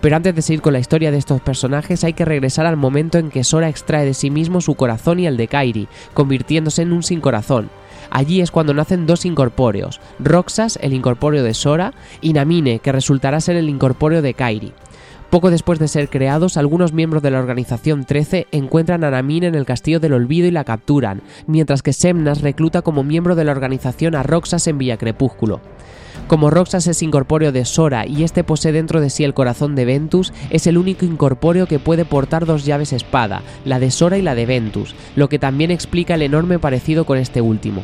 [0.00, 3.18] Pero antes de seguir con la historia de estos personajes hay que regresar al momento
[3.18, 6.92] en que Sora extrae de sí mismo su corazón y el de Kairi, convirtiéndose en
[6.92, 7.68] un sin corazón.
[8.10, 13.40] Allí es cuando nacen dos incorpóreos, Roxas, el incorpóreo de Sora, y Namine, que resultará
[13.40, 14.72] ser el incorpóreo de Kairi.
[15.30, 19.54] Poco después de ser creados, algunos miembros de la Organización 13 encuentran a Namine en
[19.54, 23.52] el Castillo del Olvido y la capturan, mientras que Semnas recluta como miembro de la
[23.52, 25.60] organización a Roxas en Villa Crepúsculo.
[26.26, 29.84] Como Roxas es incorpóreo de Sora y este posee dentro de sí el corazón de
[29.84, 34.22] Ventus, es el único incorpóreo que puede portar dos llaves espada, la de Sora y
[34.22, 37.82] la de Ventus, lo que también explica el enorme parecido con este último.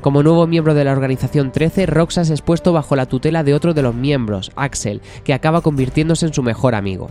[0.00, 3.72] Como nuevo miembro de la Organización 13, Roxas es puesto bajo la tutela de otro
[3.72, 7.10] de los miembros, Axel, que acaba convirtiéndose en su mejor amigo.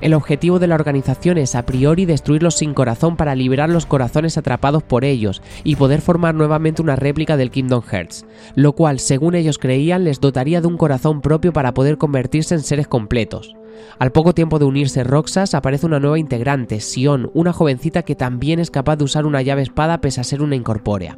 [0.00, 4.36] El objetivo de la organización es a priori destruirlos sin corazón para liberar los corazones
[4.36, 9.34] atrapados por ellos y poder formar nuevamente una réplica del Kingdom Hearts, lo cual, según
[9.34, 13.54] ellos creían, les dotaría de un corazón propio para poder convertirse en seres completos.
[13.98, 18.58] Al poco tiempo de unirse Roxas, aparece una nueva integrante, Sion, una jovencita que también
[18.58, 21.16] es capaz de usar una llave espada pese a ser una incorpórea.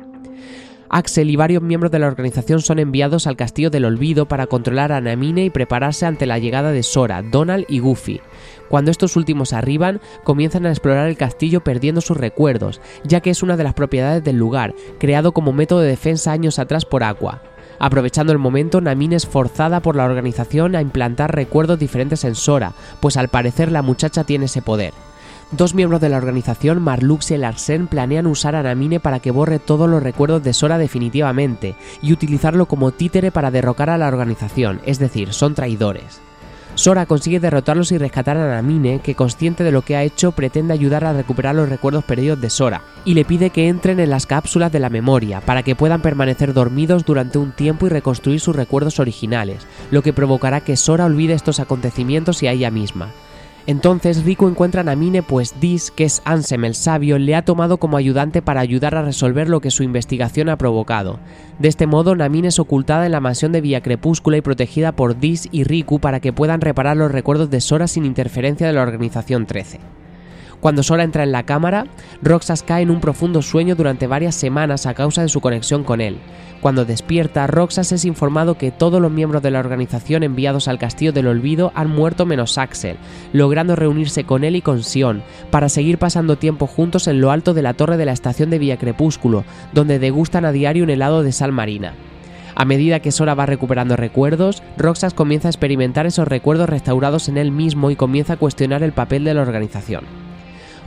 [0.91, 4.93] Axel y varios miembros de la organización son enviados al Castillo del Olvido para controlar
[4.93, 8.21] a Namine y prepararse ante la llegada de Sora, Donald y Goofy.
[8.69, 13.43] Cuando estos últimos arriban, comienzan a explorar el castillo perdiendo sus recuerdos, ya que es
[13.43, 17.43] una de las propiedades del lugar, creado como método de defensa años atrás por Aqua.
[17.79, 22.73] Aprovechando el momento, Namine es forzada por la organización a implantar recuerdos diferentes en Sora,
[23.01, 24.93] pues al parecer la muchacha tiene ese poder.
[25.51, 29.59] Dos miembros de la organización, Marlux y Larsen, planean usar a Namine para que borre
[29.59, 34.83] todos los recuerdos de Sora definitivamente y utilizarlo como títere para derrocar a la organización,
[34.85, 36.21] es decir, son traidores.
[36.75, 40.75] Sora consigue derrotarlos y rescatar a Namine, que consciente de lo que ha hecho pretende
[40.75, 44.27] ayudar a recuperar los recuerdos perdidos de Sora, y le pide que entren en las
[44.27, 48.55] cápsulas de la memoria para que puedan permanecer dormidos durante un tiempo y reconstruir sus
[48.55, 53.09] recuerdos originales, lo que provocará que Sora olvide estos acontecimientos y a ella misma.
[53.69, 57.77] Entonces Riku encuentra a Namine pues Dis, que es Ansem el sabio, le ha tomado
[57.77, 61.21] como ayudante para ayudar a resolver lo que su investigación ha provocado.
[61.59, 65.21] De este modo, Namine es ocultada en la mansión de Villa Crepúscula y protegida por
[65.21, 68.81] Dis y Riku para que puedan reparar los recuerdos de Sora sin interferencia de la
[68.81, 69.81] Organización 13.
[70.61, 71.87] Cuando Sora entra en la cámara,
[72.21, 76.01] Roxas cae en un profundo sueño durante varias semanas a causa de su conexión con
[76.01, 76.19] él.
[76.61, 81.13] Cuando despierta, Roxas es informado que todos los miembros de la organización enviados al Castillo
[81.13, 82.97] del Olvido han muerto menos Axel,
[83.33, 87.55] logrando reunirse con él y con Sion, para seguir pasando tiempo juntos en lo alto
[87.55, 91.23] de la torre de la estación de Villa Crepúsculo, donde degustan a diario un helado
[91.23, 91.95] de sal marina.
[92.57, 97.39] A medida que Sora va recuperando recuerdos, Roxas comienza a experimentar esos recuerdos restaurados en
[97.39, 100.03] él mismo y comienza a cuestionar el papel de la organización.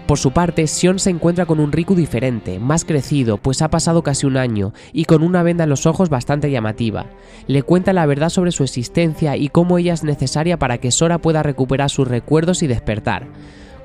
[0.07, 4.03] Por su parte, Sion se encuentra con un Riku diferente, más crecido, pues ha pasado
[4.03, 7.05] casi un año, y con una venda en los ojos bastante llamativa.
[7.47, 11.19] Le cuenta la verdad sobre su existencia y cómo ella es necesaria para que Sora
[11.19, 13.27] pueda recuperar sus recuerdos y despertar.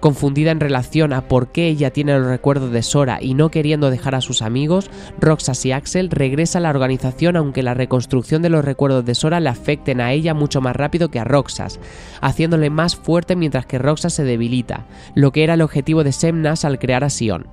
[0.01, 3.91] Confundida en relación a por qué ella tiene los recuerdos de Sora y no queriendo
[3.91, 8.51] dejar a sus amigos, Roxas y Axel regresa a la organización aunque la reconstrucción de
[8.51, 11.81] los recuerdos de Sora le afecten a ella mucho más rápido que a Roxas,
[12.21, 16.65] haciéndole más fuerte mientras que Roxas se debilita, lo que era el objetivo de Semnas
[16.65, 17.47] al crear a Sion.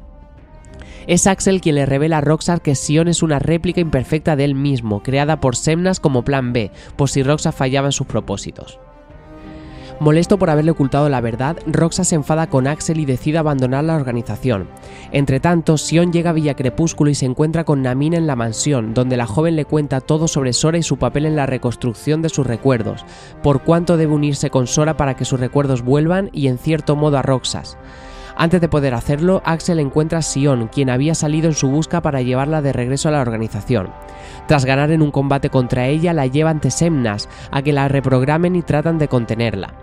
[1.07, 4.55] Es Axel quien le revela a Roxas que Sion es una réplica imperfecta de él
[4.55, 8.79] mismo, creada por Semnas como plan B, por si Roxas fallaba en sus propósitos.
[10.03, 13.95] Molesto por haberle ocultado la verdad, Roxa se enfada con Axel y decide abandonar la
[13.95, 14.67] organización.
[15.13, 18.93] Entre tanto, Sion llega a Villa Crepúsculo y se encuentra con Namina en la mansión,
[18.93, 22.27] donde la joven le cuenta todo sobre Sora y su papel en la reconstrucción de
[22.27, 23.05] sus recuerdos,
[23.41, 27.17] por cuánto debe unirse con Sora para que sus recuerdos vuelvan y en cierto modo
[27.17, 27.77] a Roxas.
[28.35, 32.21] Antes de poder hacerlo, Axel encuentra a Sion, quien había salido en su busca para
[32.21, 33.91] llevarla de regreso a la organización.
[34.47, 38.55] Tras ganar en un combate contra ella, la lleva ante Semnas, a que la reprogramen
[38.55, 39.73] y tratan de contenerla.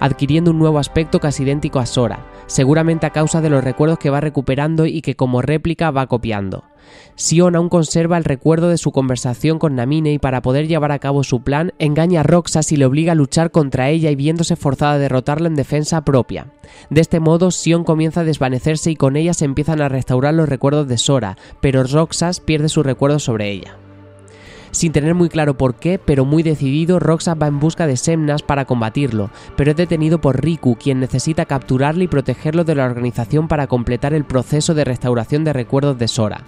[0.00, 4.10] adquiriendo un nuevo aspecto casi idéntico a Sora, seguramente a causa de los recuerdos que
[4.10, 6.64] va recuperando y que como réplica va copiando.
[7.16, 10.98] Sion aún conserva el recuerdo de su conversación con Namine y para poder llevar a
[10.98, 14.56] cabo su plan engaña a Roxas y le obliga a luchar contra ella y viéndose
[14.56, 16.48] forzada a derrotarla en defensa propia.
[16.90, 20.48] De este modo, Sion comienza a desvanecerse y con ella se empiezan a restaurar los
[20.48, 23.76] recuerdos de Sora, pero Roxas pierde sus recuerdos sobre ella.
[24.74, 28.42] Sin tener muy claro por qué, pero muy decidido, Roxas va en busca de Semnas
[28.42, 33.46] para combatirlo, pero es detenido por Riku, quien necesita capturarlo y protegerlo de la organización
[33.46, 36.42] para completar el proceso de restauración de recuerdos de Sora.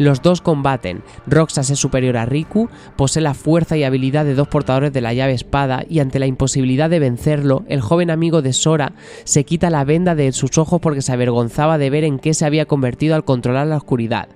[0.00, 1.02] Los dos combaten.
[1.26, 5.12] Roxas es superior a Riku, posee la fuerza y habilidad de dos portadores de la
[5.12, 8.94] llave espada y ante la imposibilidad de vencerlo, el joven amigo de Sora
[9.24, 12.46] se quita la venda de sus ojos porque se avergonzaba de ver en qué se
[12.46, 14.30] había convertido al controlar la oscuridad.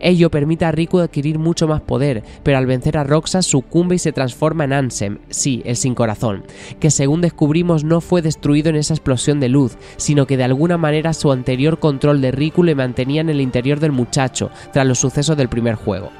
[0.00, 3.98] Ello permite a Riku adquirir mucho más poder, pero al vencer a Roxas sucumbe y
[3.98, 6.44] se transforma en Ansem, sí, el sin corazón,
[6.80, 10.78] que según descubrimos no fue destruido en esa explosión de luz, sino que de alguna
[10.78, 14.98] manera su anterior control de Riku le mantenía en el interior del muchacho, tras los
[14.98, 16.10] sucesos del primer juego.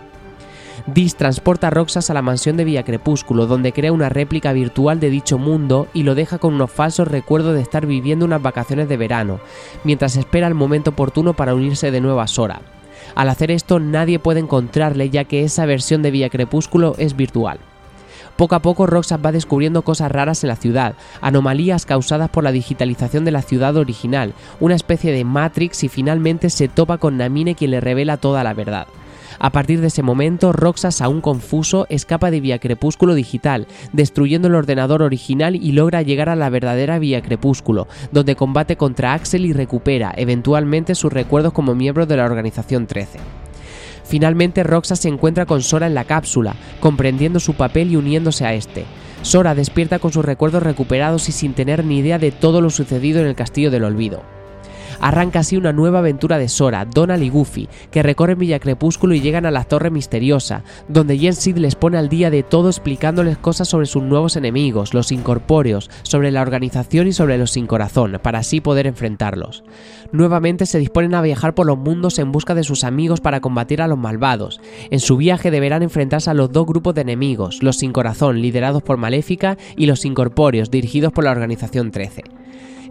[0.87, 4.99] Dis transporta a Roxas a la mansión de Villa Crepúsculo, donde crea una réplica virtual
[4.99, 8.89] de dicho mundo y lo deja con unos falsos recuerdos de estar viviendo unas vacaciones
[8.89, 9.39] de verano,
[9.85, 12.63] mientras espera el momento oportuno para unirse de nuevo a Sora.
[13.15, 17.59] Al hacer esto nadie puede encontrarle ya que esa versión de Villa Crepúsculo es virtual.
[18.37, 22.53] Poco a poco Roxas va descubriendo cosas raras en la ciudad, anomalías causadas por la
[22.53, 27.55] digitalización de la ciudad original, una especie de Matrix y finalmente se topa con Namine
[27.55, 28.87] quien le revela toda la verdad.
[29.39, 34.55] A partir de ese momento, Roxas, aún confuso, escapa de Vía Crepúsculo digital, destruyendo el
[34.55, 39.53] ordenador original y logra llegar a la verdadera Vía Crepúsculo, donde combate contra Axel y
[39.53, 43.19] recupera, eventualmente, sus recuerdos como miembro de la Organización 13.
[44.05, 48.55] Finalmente, Roxas se encuentra con Sora en la cápsula, comprendiendo su papel y uniéndose a
[48.55, 48.85] este.
[49.23, 53.21] Sora despierta con sus recuerdos recuperados y sin tener ni idea de todo lo sucedido
[53.21, 54.23] en el Castillo del Olvido.
[55.03, 59.21] Arranca así una nueva aventura de Sora, Donald y Goofy, que recorren Villa Crepúsculo y
[59.21, 63.37] llegan a la Torre Misteriosa, donde Jen Sid les pone al día de todo explicándoles
[63.37, 68.21] cosas sobre sus nuevos enemigos, los incorpóreos, sobre la organización y sobre los sin corazón,
[68.23, 69.65] para así poder enfrentarlos.
[70.13, 73.83] Nuevamente se disponen a viajar por los mundos en busca de sus amigos para combatir
[73.83, 74.61] a los malvados.
[74.91, 78.85] En su viaje deberán enfrentarse a los dos grupos de enemigos, los sin corazón, liderados
[78.85, 82.23] por Maléfica, y los incorpóreos, dirigidos por la Organización 13.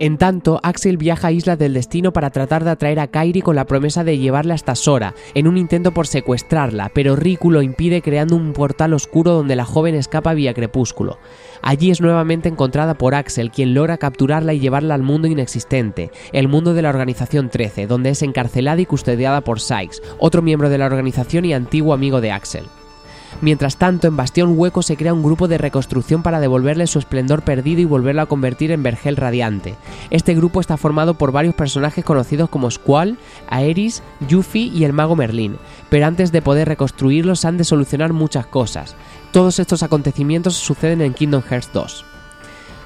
[0.02, 3.56] En tanto, Axel viaja a Isla del Destino para tratar de atraer a Kairi con
[3.56, 8.02] la promesa de llevarla hasta Sora, en un intento por secuestrarla, pero Riku lo impide
[8.02, 11.20] creando un portal oscuro donde la joven escapa vía crepúsculo.
[11.62, 16.47] Allí es nuevamente encontrada por Axel, quien logra capturarla y llevarla al mundo inexistente, el
[16.47, 20.80] mundo de la Organización 13, donde es encarcelada y custodiada por Sykes, otro miembro de
[20.80, 22.64] la organización y antiguo amigo de Axel.
[23.40, 27.44] Mientras tanto, en Bastión Hueco se crea un grupo de reconstrucción para devolverle su esplendor
[27.44, 29.76] perdido y volverlo a convertir en Vergel radiante.
[30.10, 33.18] Este grupo está formado por varios personajes conocidos como Squall,
[33.50, 35.58] Aeris, Yuffie y el mago Merlin,
[35.90, 38.96] pero antes de poder reconstruirlos han de solucionar muchas cosas.
[39.32, 42.11] Todos estos acontecimientos suceden en Kingdom Hearts 2.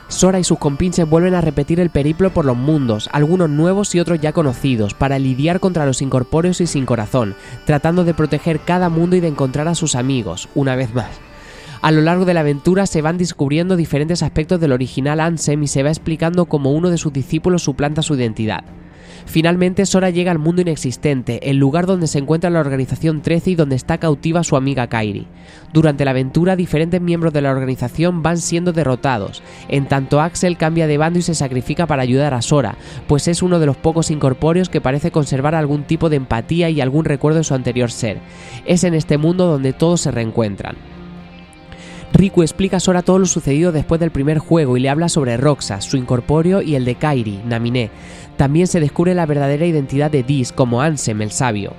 [0.08, 3.99] Sora y sus compinches vuelven a repetir el periplo por los mundos, algunos nuevos y
[3.99, 7.36] otros ya conocidos, para lidiar contra los incorpóreos y sin corazón,
[7.66, 11.10] tratando de proteger cada mundo y de encontrar a sus amigos, una vez más.
[11.82, 15.68] A lo largo de la aventura se van descubriendo diferentes aspectos del original Ansem y
[15.68, 18.64] se va explicando cómo uno de sus discípulos suplanta su identidad.
[19.26, 23.55] Finalmente Sora llega al mundo inexistente, el lugar donde se encuentra la Organización 13 y
[23.55, 25.28] donde está cautiva su amiga Kairi.
[25.73, 30.88] Durante la aventura diferentes miembros de la organización van siendo derrotados, en tanto Axel cambia
[30.88, 34.11] de bando y se sacrifica para ayudar a Sora, pues es uno de los pocos
[34.11, 38.19] incorpóreos que parece conservar algún tipo de empatía y algún recuerdo de su anterior ser.
[38.65, 40.78] Es en este mundo donde todos se reencuentran.
[42.15, 45.36] Riku explica a Sora todo lo sucedido después del primer juego y le habla sobre
[45.36, 47.91] Roxas, su incorpóreo y el de Kairi, Naminé.
[48.38, 51.73] También se descubre la verdadera identidad de Dis como Ansem el sabio.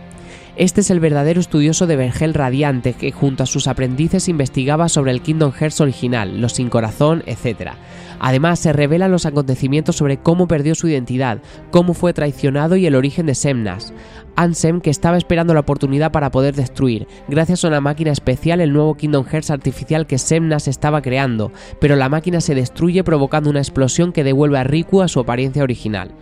[0.56, 5.10] Este es el verdadero estudioso de Vergel Radiante que junto a sus aprendices investigaba sobre
[5.10, 7.72] el Kingdom Hearts original, los sin corazón, etc.
[8.20, 12.94] Además, se revelan los acontecimientos sobre cómo perdió su identidad, cómo fue traicionado y el
[12.94, 13.92] origen de Semnas.
[14.34, 18.72] Ansem, que estaba esperando la oportunidad para poder destruir, gracias a una máquina especial, el
[18.72, 21.52] nuevo Kingdom Hearts artificial que Semnas estaba creando,
[21.82, 25.62] pero la máquina se destruye provocando una explosión que devuelve a Riku a su apariencia
[25.62, 26.12] original.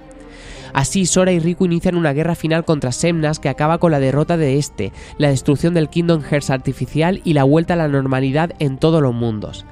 [0.74, 4.36] Así, Sora y Riku inician una guerra final contra Semnas que acaba con la derrota
[4.36, 8.78] de este, la destrucción del Kingdom Hearts artificial y la vuelta a la normalidad en
[8.78, 9.64] todos los mundos.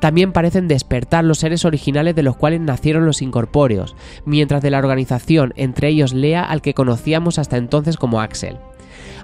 [0.00, 4.78] También parecen despertar los seres originales de los cuales nacieron los incorpóreos, mientras de la
[4.78, 8.58] organización, entre ellos Lea al que conocíamos hasta entonces como Axel.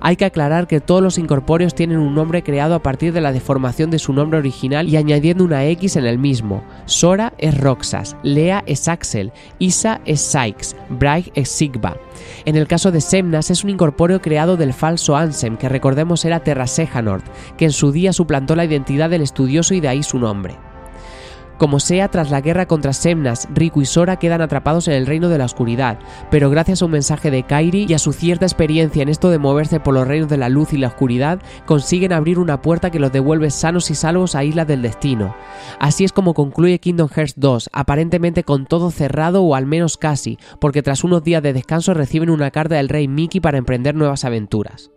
[0.01, 3.33] Hay que aclarar que todos los incorpóreos tienen un nombre creado a partir de la
[3.33, 6.63] deformación de su nombre original y añadiendo una X en el mismo.
[6.87, 11.97] Sora es Roxas, Lea es Axel, Isa es Sykes, Braig es Sigba.
[12.45, 16.41] En el caso de Semnas es un incorpóreo creado del falso Ansem, que recordemos era
[16.41, 17.25] Terra Sejanort,
[17.57, 20.57] que en su día suplantó la identidad del estudioso y de ahí su nombre.
[21.59, 25.29] Como sea, tras la guerra contra Semnas, Riku y Sora quedan atrapados en el reino
[25.29, 25.99] de la oscuridad,
[26.31, 29.39] pero gracias a un mensaje de Kairi y a su cierta experiencia en esto de
[29.39, 32.99] moverse por los reinos de la luz y la oscuridad, consiguen abrir una puerta que
[32.99, 35.35] los devuelve sanos y salvos a Isla del Destino.
[35.79, 40.39] Así es como concluye Kingdom Hearts 2, aparentemente con todo cerrado o al menos casi,
[40.61, 44.25] porque tras unos días de descanso reciben una carta del rey Mickey para emprender nuevas
[44.25, 44.94] aventuras.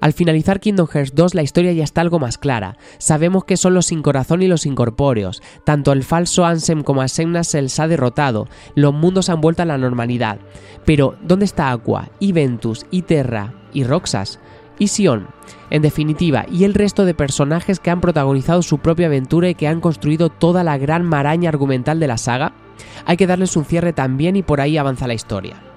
[0.00, 2.76] Al finalizar Kingdom Hearts 2 la historia ya está algo más clara.
[2.98, 5.42] Sabemos que son los sin corazón y los incorpóreos.
[5.64, 7.24] Tanto el falso Ansem como a se
[7.62, 8.48] les ha derrotado.
[8.74, 10.38] Los mundos han vuelto a la normalidad.
[10.84, 14.38] Pero, ¿dónde está Aqua, y Ventus, y Terra, y Roxas?
[14.78, 15.28] y Sion,
[15.70, 19.68] en definitiva, y el resto de personajes que han protagonizado su propia aventura y que
[19.68, 22.54] han construido toda la gran maraña argumental de la saga,
[23.06, 25.73] hay que darles un cierre también y por ahí avanza la historia.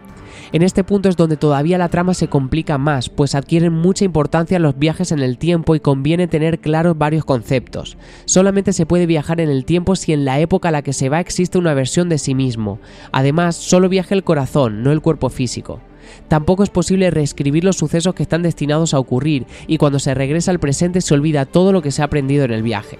[0.53, 4.59] En este punto es donde todavía la trama se complica más, pues adquieren mucha importancia
[4.59, 7.97] los viajes en el tiempo y conviene tener claros varios conceptos.
[8.23, 11.09] Solamente se puede viajar en el tiempo si en la época a la que se
[11.09, 12.79] va existe una versión de sí mismo.
[13.11, 15.81] Además, solo viaja el corazón, no el cuerpo físico.
[16.29, 20.51] Tampoco es posible reescribir los sucesos que están destinados a ocurrir, y cuando se regresa
[20.51, 22.99] al presente se olvida todo lo que se ha aprendido en el viaje.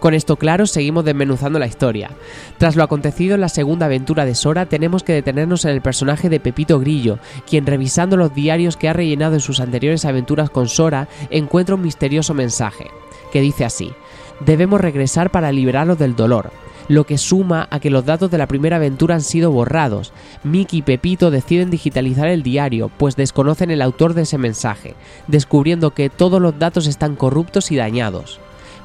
[0.00, 2.10] Con esto claro, seguimos desmenuzando la historia.
[2.56, 6.30] Tras lo acontecido en la segunda aventura de Sora, tenemos que detenernos en el personaje
[6.30, 10.68] de Pepito Grillo, quien revisando los diarios que ha rellenado en sus anteriores aventuras con
[10.68, 12.86] Sora, encuentra un misterioso mensaje,
[13.30, 13.92] que dice así,
[14.40, 16.50] debemos regresar para liberarlos del dolor
[16.88, 20.12] lo que suma a que los datos de la primera aventura han sido borrados.
[20.42, 24.96] Mickey y Pepito deciden digitalizar el diario, pues desconocen el autor de ese mensaje,
[25.28, 28.40] descubriendo que todos los datos están corruptos y dañados.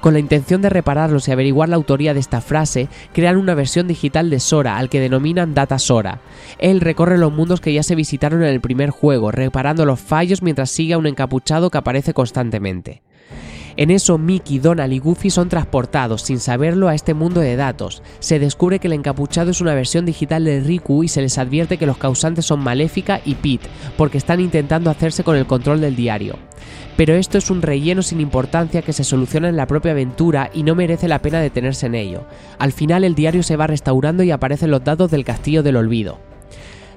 [0.05, 3.87] Con la intención de repararlos y averiguar la autoría de esta frase, crean una versión
[3.87, 6.21] digital de Sora, al que denominan Data Sora.
[6.59, 10.43] Él recorre los mundos que ya se visitaron en el primer juego, reparando los fallos
[10.43, 13.01] mientras sigue a un encapuchado que aparece constantemente.
[13.77, 18.03] En eso Mickey, Donald y Goofy son transportados, sin saberlo, a este mundo de datos.
[18.19, 21.79] Se descubre que el encapuchado es una versión digital de Riku y se les advierte
[21.79, 25.95] que los causantes son Maléfica y Pete, porque están intentando hacerse con el control del
[25.95, 26.37] diario
[26.97, 30.63] pero esto es un relleno sin importancia que se soluciona en la propia aventura y
[30.63, 32.23] no merece la pena detenerse en ello.
[32.57, 36.19] Al final el diario se va restaurando y aparecen los datos del Castillo del Olvido.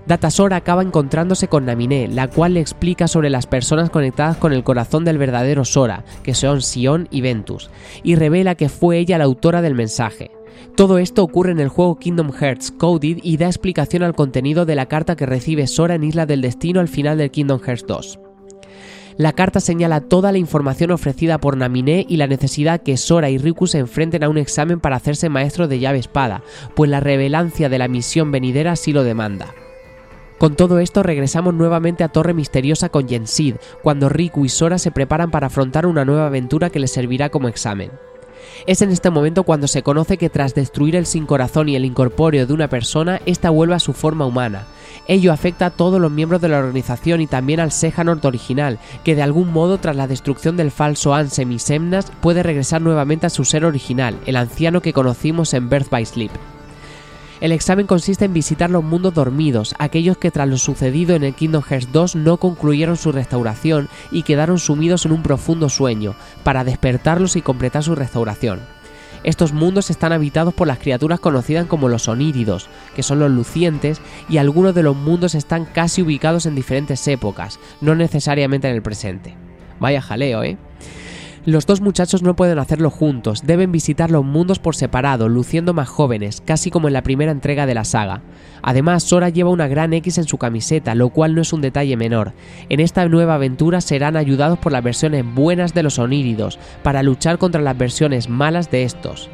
[0.07, 4.65] Datasora acaba encontrándose con Naminé, la cual le explica sobre las personas conectadas con el
[4.65, 7.69] corazón del verdadero Sora, que son Sion y Ventus,
[8.03, 10.31] y revela que fue ella la autora del mensaje.
[10.77, 14.77] Todo esto ocurre en el juego Kingdom Hearts Coded y da explicación al contenido de
[14.77, 18.28] la carta que recibe Sora en Isla del Destino al final del Kingdom Hearts 2.
[19.19, 23.39] La carta señala toda la información ofrecida por Naminé y la necesidad que Sora y
[23.39, 26.45] Riku se enfrenten a un examen para hacerse maestro de llave espada,
[26.77, 29.53] pues la revelancia de la misión venidera así lo demanda.
[30.39, 34.93] Con todo esto regresamos nuevamente a Torre Misteriosa con Yensid, cuando Riku y Sora se
[34.93, 37.91] preparan para afrontar una nueva aventura que les servirá como examen.
[38.67, 41.85] Es en este momento cuando se conoce que tras destruir el sin corazón y el
[41.85, 44.67] incorpóreo de una persona, ésta vuelve a su forma humana,
[45.09, 49.15] Ello afecta a todos los miembros de la organización y también al Sejanort original, que
[49.15, 53.31] de algún modo tras la destrucción del falso Ansem y Semnas puede regresar nuevamente a
[53.31, 56.58] su ser original, el anciano que conocimos en Birth by Sleep.
[57.41, 61.35] El examen consiste en visitar los mundos dormidos, aquellos que tras lo sucedido en el
[61.35, 66.65] Kingdom Hearts 2 no concluyeron su restauración y quedaron sumidos en un profundo sueño, para
[66.65, 68.61] despertarlos y completar su restauración.
[69.23, 74.01] Estos mundos están habitados por las criaturas conocidas como los oníridos, que son los lucientes,
[74.29, 78.83] y algunos de los mundos están casi ubicados en diferentes épocas, no necesariamente en el
[78.83, 79.37] presente.
[79.79, 80.57] Vaya jaleo, ¿eh?
[81.49, 85.89] Los dos muchachos no pueden hacerlo juntos, deben visitar los mundos por separado, luciendo más
[85.89, 88.21] jóvenes, casi como en la primera entrega de la saga.
[88.61, 91.97] Además, Sora lleva una gran X en su camiseta, lo cual no es un detalle
[91.97, 92.35] menor.
[92.69, 97.39] En esta nueva aventura serán ayudados por las versiones buenas de los oníridos, para luchar
[97.39, 99.31] contra las versiones malas de estos.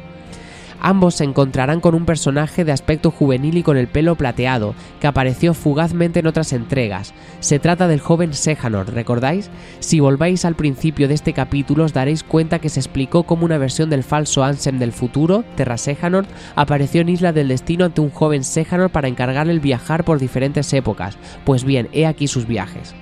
[0.81, 5.07] Ambos se encontrarán con un personaje de aspecto juvenil y con el pelo plateado, que
[5.07, 7.13] apareció fugazmente en otras entregas.
[7.39, 9.49] Se trata del joven Sejanor, ¿recordáis?
[9.79, 13.57] Si volváis al principio de este capítulo os daréis cuenta que se explicó cómo una
[13.57, 18.09] versión del falso Ansem del futuro, Terra Sejanor, apareció en Isla del Destino ante un
[18.09, 21.17] joven Sejanor para encargarle el viajar por diferentes épocas.
[21.45, 22.95] Pues bien, he aquí sus viajes.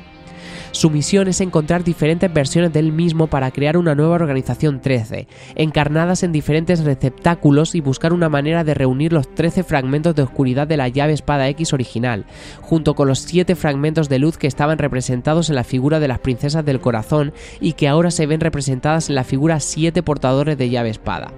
[0.74, 6.24] Su misión es encontrar diferentes versiones del mismo para crear una nueva organización 13, encarnadas
[6.24, 10.78] en diferentes receptáculos y buscar una manera de reunir los 13 fragmentos de oscuridad de
[10.78, 12.26] la llave espada X original,
[12.60, 16.18] junto con los 7 fragmentos de luz que estaban representados en la figura de las
[16.18, 20.72] princesas del corazón y que ahora se ven representadas en la figura 7 portadores de
[20.72, 21.32] llave espada.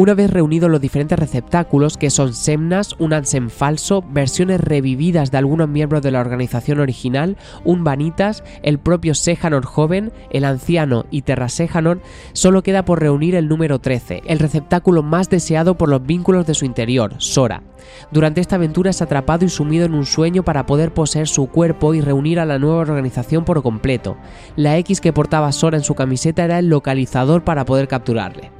[0.00, 5.36] Una vez reunidos los diferentes receptáculos, que son Semnas, un Ansem falso, versiones revividas de
[5.36, 11.20] algunos miembros de la organización original, un Vanitas, el propio Sejanor joven, el anciano y
[11.20, 12.00] Terra Sejanor,
[12.32, 16.54] solo queda por reunir el número 13, el receptáculo más deseado por los vínculos de
[16.54, 17.62] su interior, Sora.
[18.10, 21.92] Durante esta aventura es atrapado y sumido en un sueño para poder poseer su cuerpo
[21.92, 24.16] y reunir a la nueva organización por completo.
[24.56, 28.59] La X que portaba Sora en su camiseta era el localizador para poder capturarle.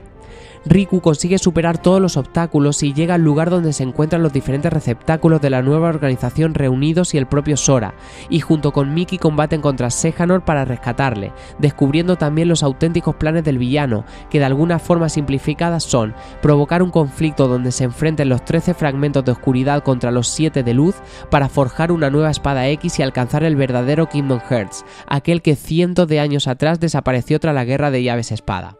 [0.66, 4.70] Riku consigue superar todos los obstáculos y llega al lugar donde se encuentran los diferentes
[4.70, 7.94] receptáculos de la nueva organización reunidos y el propio Sora,
[8.28, 13.56] y junto con Miki combaten contra Sejanor para rescatarle, descubriendo también los auténticos planes del
[13.56, 18.74] villano, que de alguna forma simplificada son provocar un conflicto donde se enfrenten los 13
[18.74, 20.96] fragmentos de oscuridad contra los 7 de luz
[21.30, 26.06] para forjar una nueva espada X y alcanzar el verdadero Kingdom Hearts, aquel que cientos
[26.06, 28.76] de años atrás desapareció tras la guerra de llaves espada.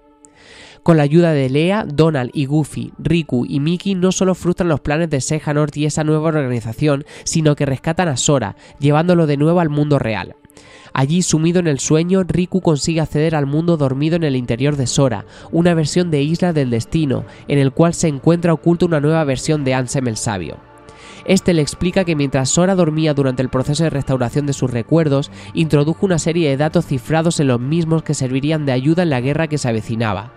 [0.83, 4.81] Con la ayuda de Lea, Donald y Goofy, Riku y Mickey no solo frustran los
[4.81, 9.61] planes de Sejanort y esa nueva organización, sino que rescatan a Sora, llevándolo de nuevo
[9.61, 10.37] al mundo real.
[10.93, 14.87] Allí, sumido en el sueño, Riku consigue acceder al mundo dormido en el interior de
[14.87, 19.23] Sora, una versión de Isla del Destino, en el cual se encuentra oculta una nueva
[19.25, 20.70] versión de Ansem el Sabio.
[21.25, 25.31] Este le explica que mientras Sora dormía durante el proceso de restauración de sus recuerdos,
[25.55, 29.21] introdujo una serie de datos cifrados en los mismos que servirían de ayuda en la
[29.21, 30.33] guerra que se avecinaba.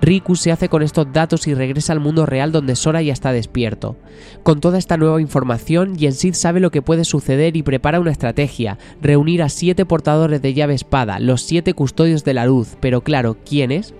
[0.00, 3.32] Riku se hace con estos datos y regresa al mundo real donde Sora ya está
[3.32, 3.96] despierto.
[4.42, 8.78] Con toda esta nueva información, Yensid sabe lo que puede suceder y prepara una estrategia,
[9.00, 13.36] reunir a siete portadores de llave espada, los siete custodios de la luz, pero claro,
[13.44, 13.94] ¿quiénes?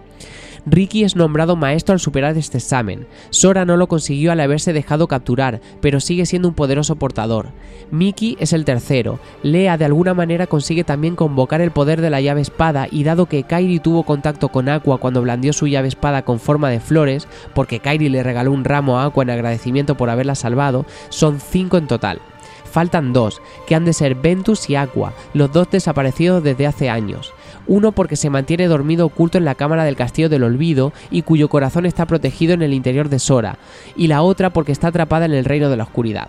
[0.67, 3.07] Ricky es nombrado maestro al superar este examen.
[3.29, 7.49] Sora no lo consiguió al haberse dejado capturar, pero sigue siendo un poderoso portador.
[7.91, 9.21] Mickey es el tercero.
[9.43, 13.27] Lea de alguna manera consigue también convocar el poder de la llave espada y dado
[13.27, 17.29] que Kairi tuvo contacto con Aqua cuando blandió su llave espada con forma de flores,
[17.55, 21.77] porque Kairi le regaló un ramo a Aqua en agradecimiento por haberla salvado, son cinco
[21.77, 22.21] en total
[22.65, 27.33] faltan dos, que han de ser Ventus y Aqua, los dos desaparecidos desde hace años
[27.67, 31.49] uno porque se mantiene dormido oculto en la cámara del Castillo del Olvido y cuyo
[31.49, 33.59] corazón está protegido en el interior de Sora,
[33.97, 36.29] y la otra porque está atrapada en el reino de la oscuridad.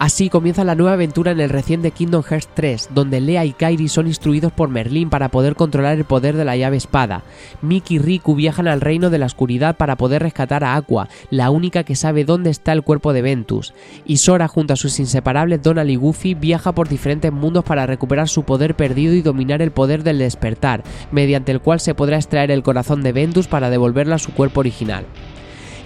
[0.00, 3.86] Así comienza la nueva aventura en el reciente Kingdom Hearts 3, donde Lea y Kairi
[3.90, 7.22] son instruidos por Merlin para poder controlar el poder de la llave espada.
[7.60, 11.50] Mickey y Riku viajan al reino de la oscuridad para poder rescatar a Aqua, la
[11.50, 13.74] única que sabe dónde está el cuerpo de Ventus.
[14.06, 18.30] Y Sora, junto a sus inseparables Donald y Goofy, viaja por diferentes mundos para recuperar
[18.30, 20.82] su poder perdido y dominar el poder del despertar,
[21.12, 24.60] mediante el cual se podrá extraer el corazón de Ventus para devolverlo a su cuerpo
[24.60, 25.04] original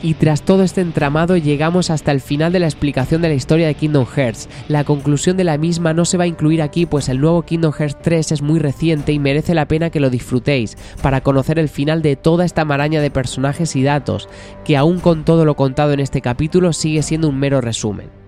[0.04, 3.66] y tras todo este entramado llegamos hasta el final de la explicación de la historia
[3.66, 4.50] de Kingdom Hearts.
[4.68, 7.72] La conclusión de la misma no se va a incluir aquí pues el nuevo Kingdom
[7.72, 11.70] Hearts 3 es muy reciente y merece la pena que lo disfrutéis para conocer el
[11.70, 14.28] final de toda esta maraña de personajes y datos,
[14.66, 18.23] que aún con todo lo contado en este capítulo sigue siendo un mero resumen.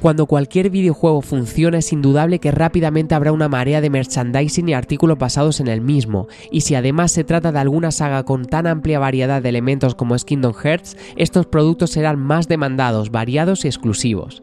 [0.00, 5.18] Cuando cualquier videojuego funciona es indudable que rápidamente habrá una marea de merchandising y artículos
[5.18, 8.98] basados en el mismo, y si además se trata de alguna saga con tan amplia
[8.98, 14.42] variedad de elementos como es Kingdom Hearts, estos productos serán más demandados, variados y exclusivos.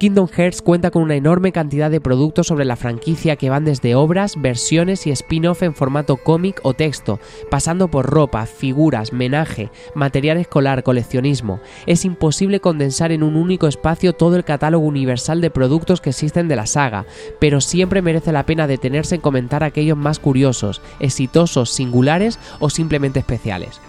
[0.00, 3.94] Kingdom Hearts cuenta con una enorme cantidad de productos sobre la franquicia que van desde
[3.94, 7.20] obras, versiones y spin-off en formato cómic o texto,
[7.50, 11.60] pasando por ropa, figuras, menaje, material escolar, coleccionismo.
[11.84, 16.48] Es imposible condensar en un único espacio todo el catálogo universal de productos que existen
[16.48, 17.04] de la saga,
[17.38, 23.18] pero siempre merece la pena detenerse en comentar aquellos más curiosos, exitosos, singulares o simplemente
[23.18, 23.82] especiales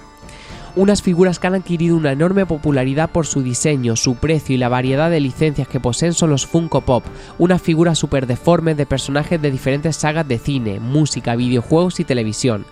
[0.76, 4.70] unas figuras que han adquirido una enorme popularidad por su diseño, su precio y la
[4.70, 7.04] variedad de licencias que poseen son los Funko Pop,
[7.38, 12.66] unas figuras super deformes de personajes de diferentes sagas de cine, música, videojuegos y televisión.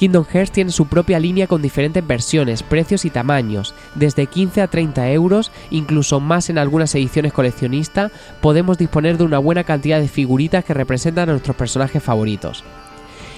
[0.00, 4.66] Kingdom Hearts tiene su propia línea con diferentes versiones, precios y tamaños, desde 15 a
[4.66, 10.08] 30 euros, incluso más en algunas ediciones coleccionistas, podemos disponer de una buena cantidad de
[10.08, 12.64] figuritas que representan a nuestros personajes favoritos.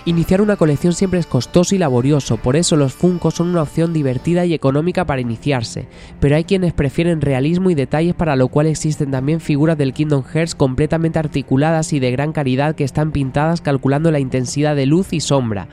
[0.04, 3.92] Iniciar una colección siempre es costoso y laborioso, por eso los Funko son una opción
[3.92, 5.86] divertida y económica para iniciarse,
[6.18, 10.24] pero hay quienes prefieren realismo y detalles para lo cual existen también figuras del Kingdom
[10.24, 15.12] Hearts completamente articuladas y de gran calidad que están pintadas calculando la intensidad de luz
[15.12, 15.68] y sombra.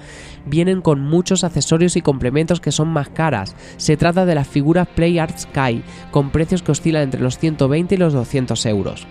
[0.46, 3.56] Vienen con muchos accesorios y complementos que son más caras.
[3.78, 7.96] Se trata de las figuras Play Art Sky, con precios que oscilan entre los 120
[7.96, 9.08] y los 200 euros.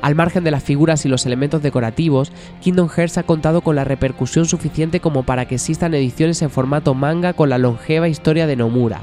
[0.00, 3.84] Al margen de las figuras y los elementos decorativos, Kingdom Hearts ha contado con la
[3.84, 8.56] repercusión suficiente como para que existan ediciones en formato manga con la longeva historia de
[8.56, 9.02] Nomura.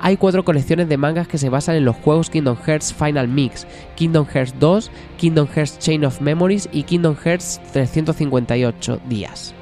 [0.00, 3.66] Hay cuatro colecciones de mangas que se basan en los juegos Kingdom Hearts Final Mix,
[3.96, 9.54] Kingdom Hearts 2, Kingdom Hearts Chain of Memories y Kingdom Hearts 358 días.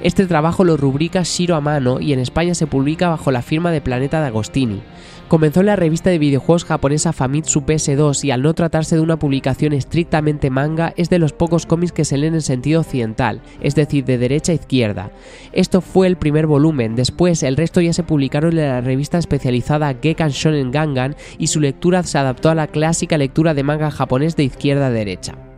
[0.00, 3.80] Este trabajo lo rubrica Shiro Amano y en España se publica bajo la firma de
[3.80, 4.82] Planeta de Agostini.
[5.28, 9.18] Comenzó en la revista de videojuegos japonesa Famitsu PS2 y al no tratarse de una
[9.18, 13.74] publicación estrictamente manga es de los pocos cómics que se leen en sentido occidental, es
[13.74, 15.10] decir, de derecha a izquierda.
[15.52, 19.94] Esto fue el primer volumen, después el resto ya se publicaron en la revista especializada
[20.00, 24.36] Gekan Shonen Gangan y su lectura se adaptó a la clásica lectura de manga japonés
[24.36, 25.53] de izquierda a derecha.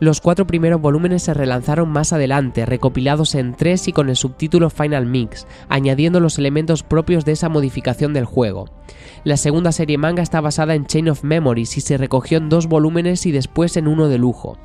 [0.00, 4.70] Los cuatro primeros volúmenes se relanzaron más adelante, recopilados en tres y con el subtítulo
[4.70, 8.66] Final Mix, añadiendo los elementos propios de esa modificación del juego.
[9.24, 12.68] La segunda serie manga está basada en Chain of Memories y se recogió en dos
[12.68, 14.56] volúmenes y después en uno de lujo.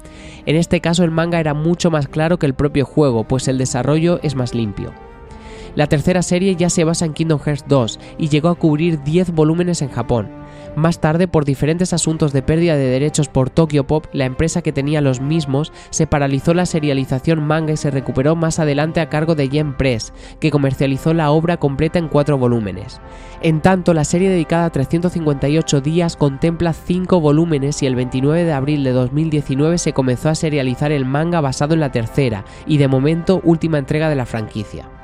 [0.46, 3.58] En este caso el manga era mucho más claro que el propio juego, pues el
[3.58, 4.94] desarrollo es más limpio.
[5.76, 9.32] La tercera serie ya se basa en Kingdom Hearts 2 y llegó a cubrir 10
[9.32, 10.43] volúmenes en Japón.
[10.76, 14.72] Más tarde, por diferentes asuntos de pérdida de derechos por Tokyo Pop, la empresa que
[14.72, 19.36] tenía los mismos se paralizó la serialización manga y se recuperó más adelante a cargo
[19.36, 23.00] de Yen Press, que comercializó la obra completa en cuatro volúmenes.
[23.44, 28.54] En tanto, la serie dedicada a 358 días contempla cinco volúmenes y el 29 de
[28.54, 32.88] abril de 2019 se comenzó a serializar el manga basado en la tercera y de
[32.88, 35.03] momento última entrega de la franquicia.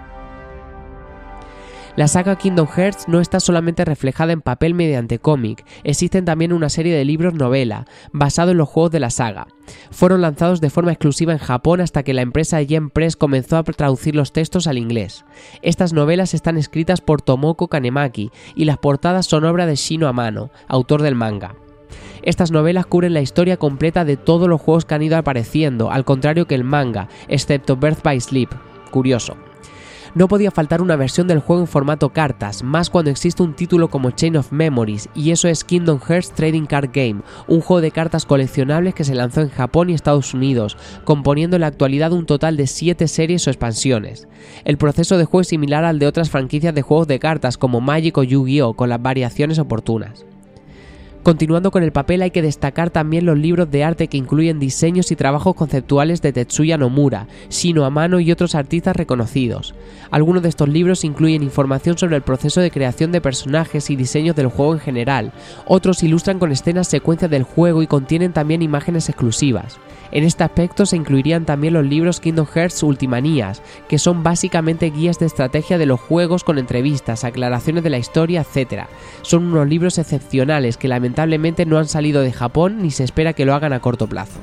[1.99, 6.69] La saga Kingdom Hearts no está solamente reflejada en papel mediante cómic, existen también una
[6.69, 9.47] serie de libros novela, basado en los juegos de la saga.
[9.91, 13.63] Fueron lanzados de forma exclusiva en Japón hasta que la empresa Yen Press comenzó a
[13.63, 15.25] traducir los textos al inglés.
[15.61, 20.51] Estas novelas están escritas por Tomoko Kanemaki y las portadas son obra de Shino Amano,
[20.69, 21.55] autor del manga.
[22.21, 26.05] Estas novelas cubren la historia completa de todos los juegos que han ido apareciendo, al
[26.05, 28.51] contrario que el manga, excepto Birth by Sleep.
[28.89, 29.48] Curioso
[30.15, 33.89] no podía faltar una versión del juego en formato cartas, más cuando existe un título
[33.89, 37.91] como Chain of Memories, y eso es Kingdom Hearts Trading Card Game, un juego de
[37.91, 42.25] cartas coleccionables que se lanzó en Japón y Estados Unidos, componiendo en la actualidad un
[42.25, 44.27] total de 7 series o expansiones.
[44.65, 47.81] El proceso de juego es similar al de otras franquicias de juegos de cartas como
[47.81, 50.25] Magic o Yu-Gi-Oh, con las variaciones oportunas.
[51.29, 55.11] Continuando con el papel hay que destacar también los libros de arte que incluyen diseños
[55.11, 59.75] y trabajos conceptuales de Tetsuya Nomura, Shino Amano y otros artistas reconocidos.
[60.09, 64.35] Algunos de estos libros incluyen información sobre el proceso de creación de personajes y diseños
[64.35, 65.31] del juego en general,
[65.67, 69.77] otros ilustran con escenas secuencias del juego y contienen también imágenes exclusivas.
[70.11, 75.19] En este aspecto se incluirían también los libros Kingdom Hearts Ultimanías, que son básicamente guías
[75.19, 78.85] de estrategia de los juegos con entrevistas, aclaraciones de la historia, etc.
[79.21, 81.18] Son unos libros excepcionales que lamentablemente
[81.65, 84.39] no han salido de Japón ni se espera que lo hagan a corto plazo.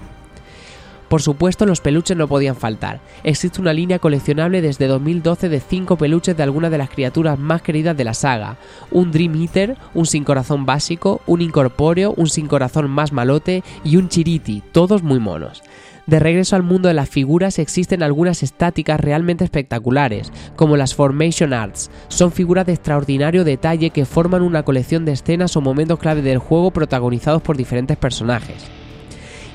[1.08, 3.00] Por supuesto, los peluches no podían faltar.
[3.22, 7.62] Existe una línea coleccionable desde 2012 de 5 peluches de algunas de las criaturas más
[7.62, 8.56] queridas de la saga.
[8.90, 13.96] Un Dream Eater, un sin corazón básico, un incorpóreo, un sin corazón más malote y
[13.96, 15.62] un chiriti, todos muy monos.
[16.06, 21.52] De regreso al mundo de las figuras existen algunas estáticas realmente espectaculares, como las Formation
[21.52, 21.90] Arts.
[22.06, 26.38] Son figuras de extraordinario detalle que forman una colección de escenas o momentos clave del
[26.38, 28.64] juego protagonizados por diferentes personajes.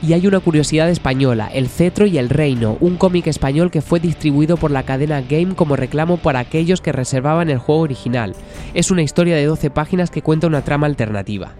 [0.03, 4.01] Y hay una curiosidad española, El Cetro y el Reino, un cómic español que fue
[4.01, 8.35] distribuido por la cadena Game como reclamo para aquellos que reservaban el juego original.
[8.73, 11.53] Es una historia de 12 páginas que cuenta una trama alternativa.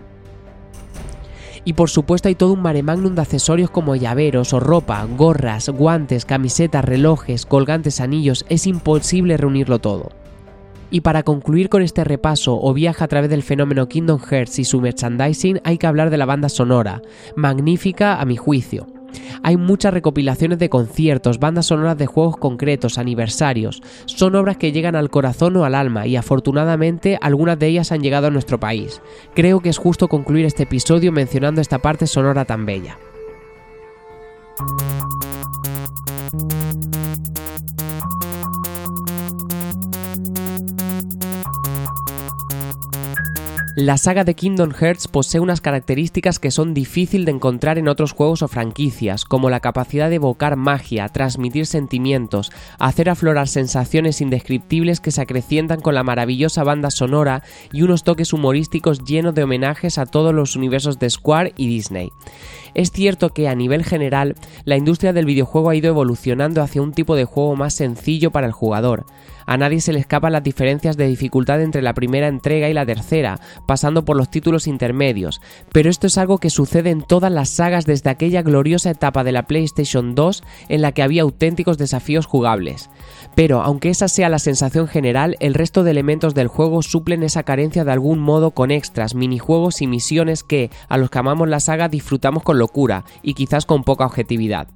[1.64, 5.70] Y por supuesto hay todo un mare magnum de accesorios como llaveros o ropa, gorras,
[5.70, 10.10] guantes, camisetas, relojes, colgantes, anillos, es imposible reunirlo todo.
[10.90, 14.66] Y para concluir con este repaso o viaje a través del fenómeno Kingdom Hearts y
[14.66, 17.02] su merchandising, hay que hablar de la banda sonora,
[17.36, 18.88] magnífica a mi juicio.
[19.44, 23.82] Hay muchas recopilaciones de conciertos, bandas sonoras de juegos concretos, aniversarios.
[24.06, 28.02] Son obras que llegan al corazón o al alma y afortunadamente algunas de ellas han
[28.02, 29.02] llegado a nuestro país.
[29.34, 32.98] Creo que es justo concluir este episodio mencionando esta parte sonora tan bella.
[43.76, 48.12] La saga de Kingdom Hearts posee unas características que son difícil de encontrar en otros
[48.12, 55.00] juegos o franquicias, como la capacidad de evocar magia, transmitir sentimientos, hacer aflorar sensaciones indescriptibles
[55.00, 59.98] que se acrecientan con la maravillosa banda sonora y unos toques humorísticos llenos de homenajes
[59.98, 62.12] a todos los universos de Square y Disney.
[62.74, 66.94] Es cierto que a nivel general la industria del videojuego ha ido evolucionando hacia un
[66.94, 69.06] tipo de juego más sencillo para el jugador.
[69.46, 72.86] A nadie se le escapan las diferencias de dificultad entre la primera entrega y la
[72.86, 75.42] tercera, pasando por los títulos intermedios,
[75.72, 79.32] pero esto es algo que sucede en todas las sagas desde aquella gloriosa etapa de
[79.32, 82.90] la PlayStation 2 en la que había auténticos desafíos jugables.
[83.42, 87.42] Pero aunque esa sea la sensación general, el resto de elementos del juego suplen esa
[87.42, 91.60] carencia de algún modo con extras, minijuegos y misiones que, a los que amamos la
[91.60, 94.68] saga, disfrutamos con locura y quizás con poca objetividad.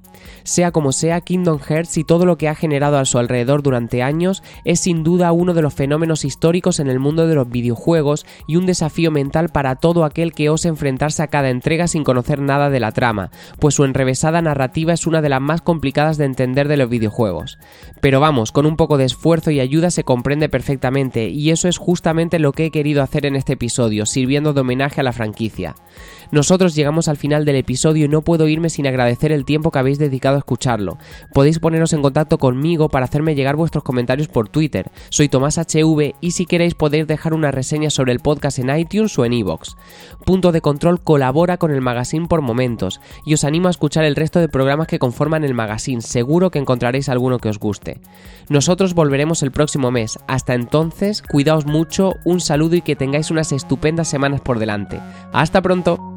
[0.44, 4.02] Sea como sea, Kingdom Hearts y todo lo que ha generado a su alrededor durante
[4.02, 8.26] años es sin duda uno de los fenómenos históricos en el mundo de los videojuegos
[8.46, 12.40] y un desafío mental para todo aquel que ose enfrentarse a cada entrega sin conocer
[12.40, 16.24] nada de la trama, pues su enrevesada narrativa es una de las más complicadas de
[16.24, 17.58] entender de los videojuegos.
[18.00, 21.78] Pero vamos, con un poco de esfuerzo y ayuda se comprende perfectamente, y eso es
[21.78, 25.74] justamente lo que he querido hacer en este episodio, sirviendo de homenaje a la franquicia.
[26.30, 29.78] Nosotros llegamos al final del episodio y no puedo irme sin agradecer el tiempo que
[29.78, 29.98] habéis
[30.38, 30.98] escucharlo.
[31.32, 34.90] Podéis poneros en contacto conmigo para hacerme llegar vuestros comentarios por Twitter.
[35.08, 39.18] Soy Tomás HV y si queréis podéis dejar una reseña sobre el podcast en iTunes
[39.18, 39.74] o en iVoox.
[40.24, 44.16] Punto de Control colabora con el magazine por momentos y os animo a escuchar el
[44.16, 46.00] resto de programas que conforman el magazine.
[46.00, 48.00] Seguro que encontraréis alguno que os guste.
[48.48, 50.18] Nosotros volveremos el próximo mes.
[50.26, 55.00] Hasta entonces, cuidaos mucho, un saludo y que tengáis unas estupendas semanas por delante.
[55.32, 56.16] Hasta pronto.